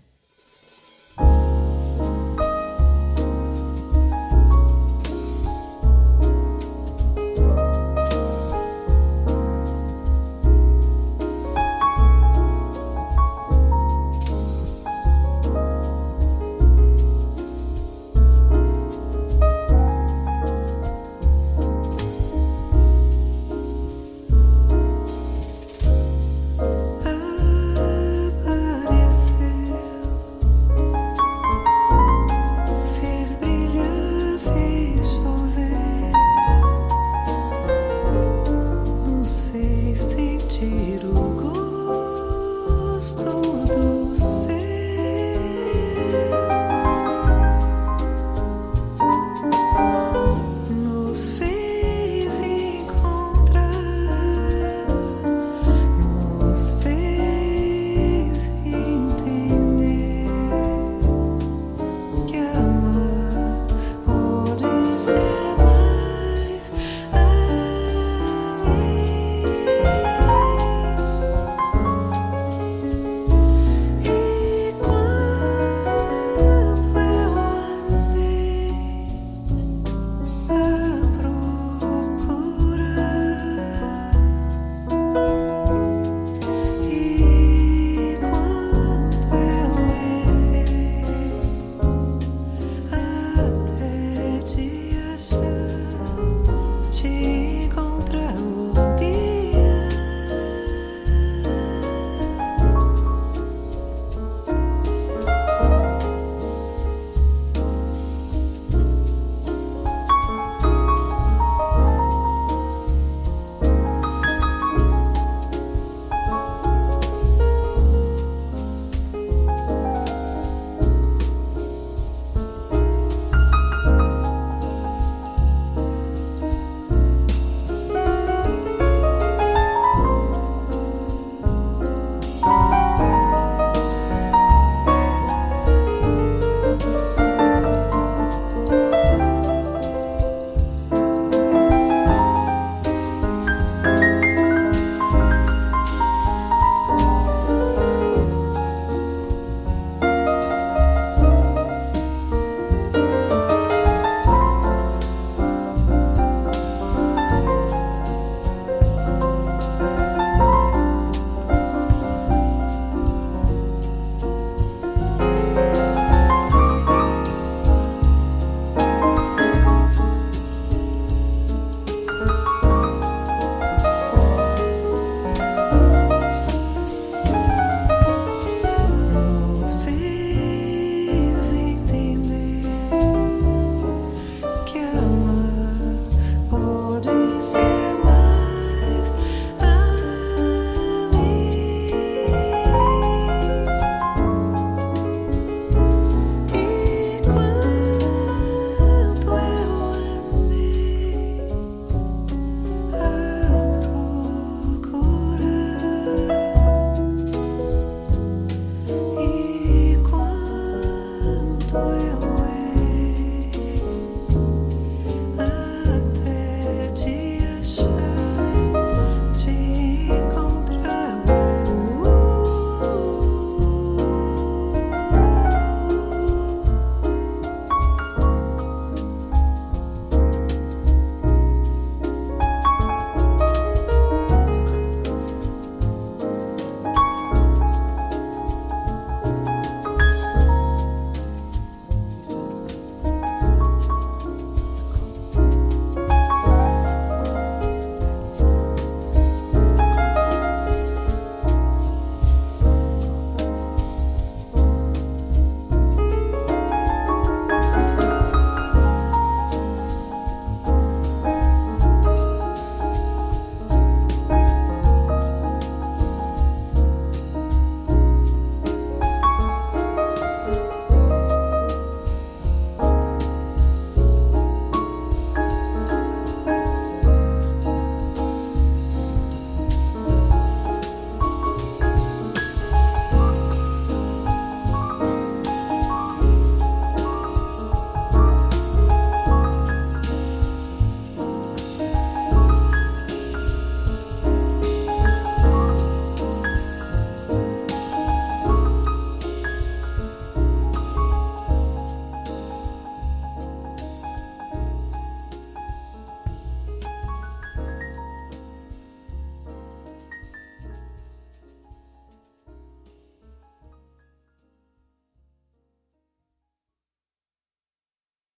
us. 65.09 65.39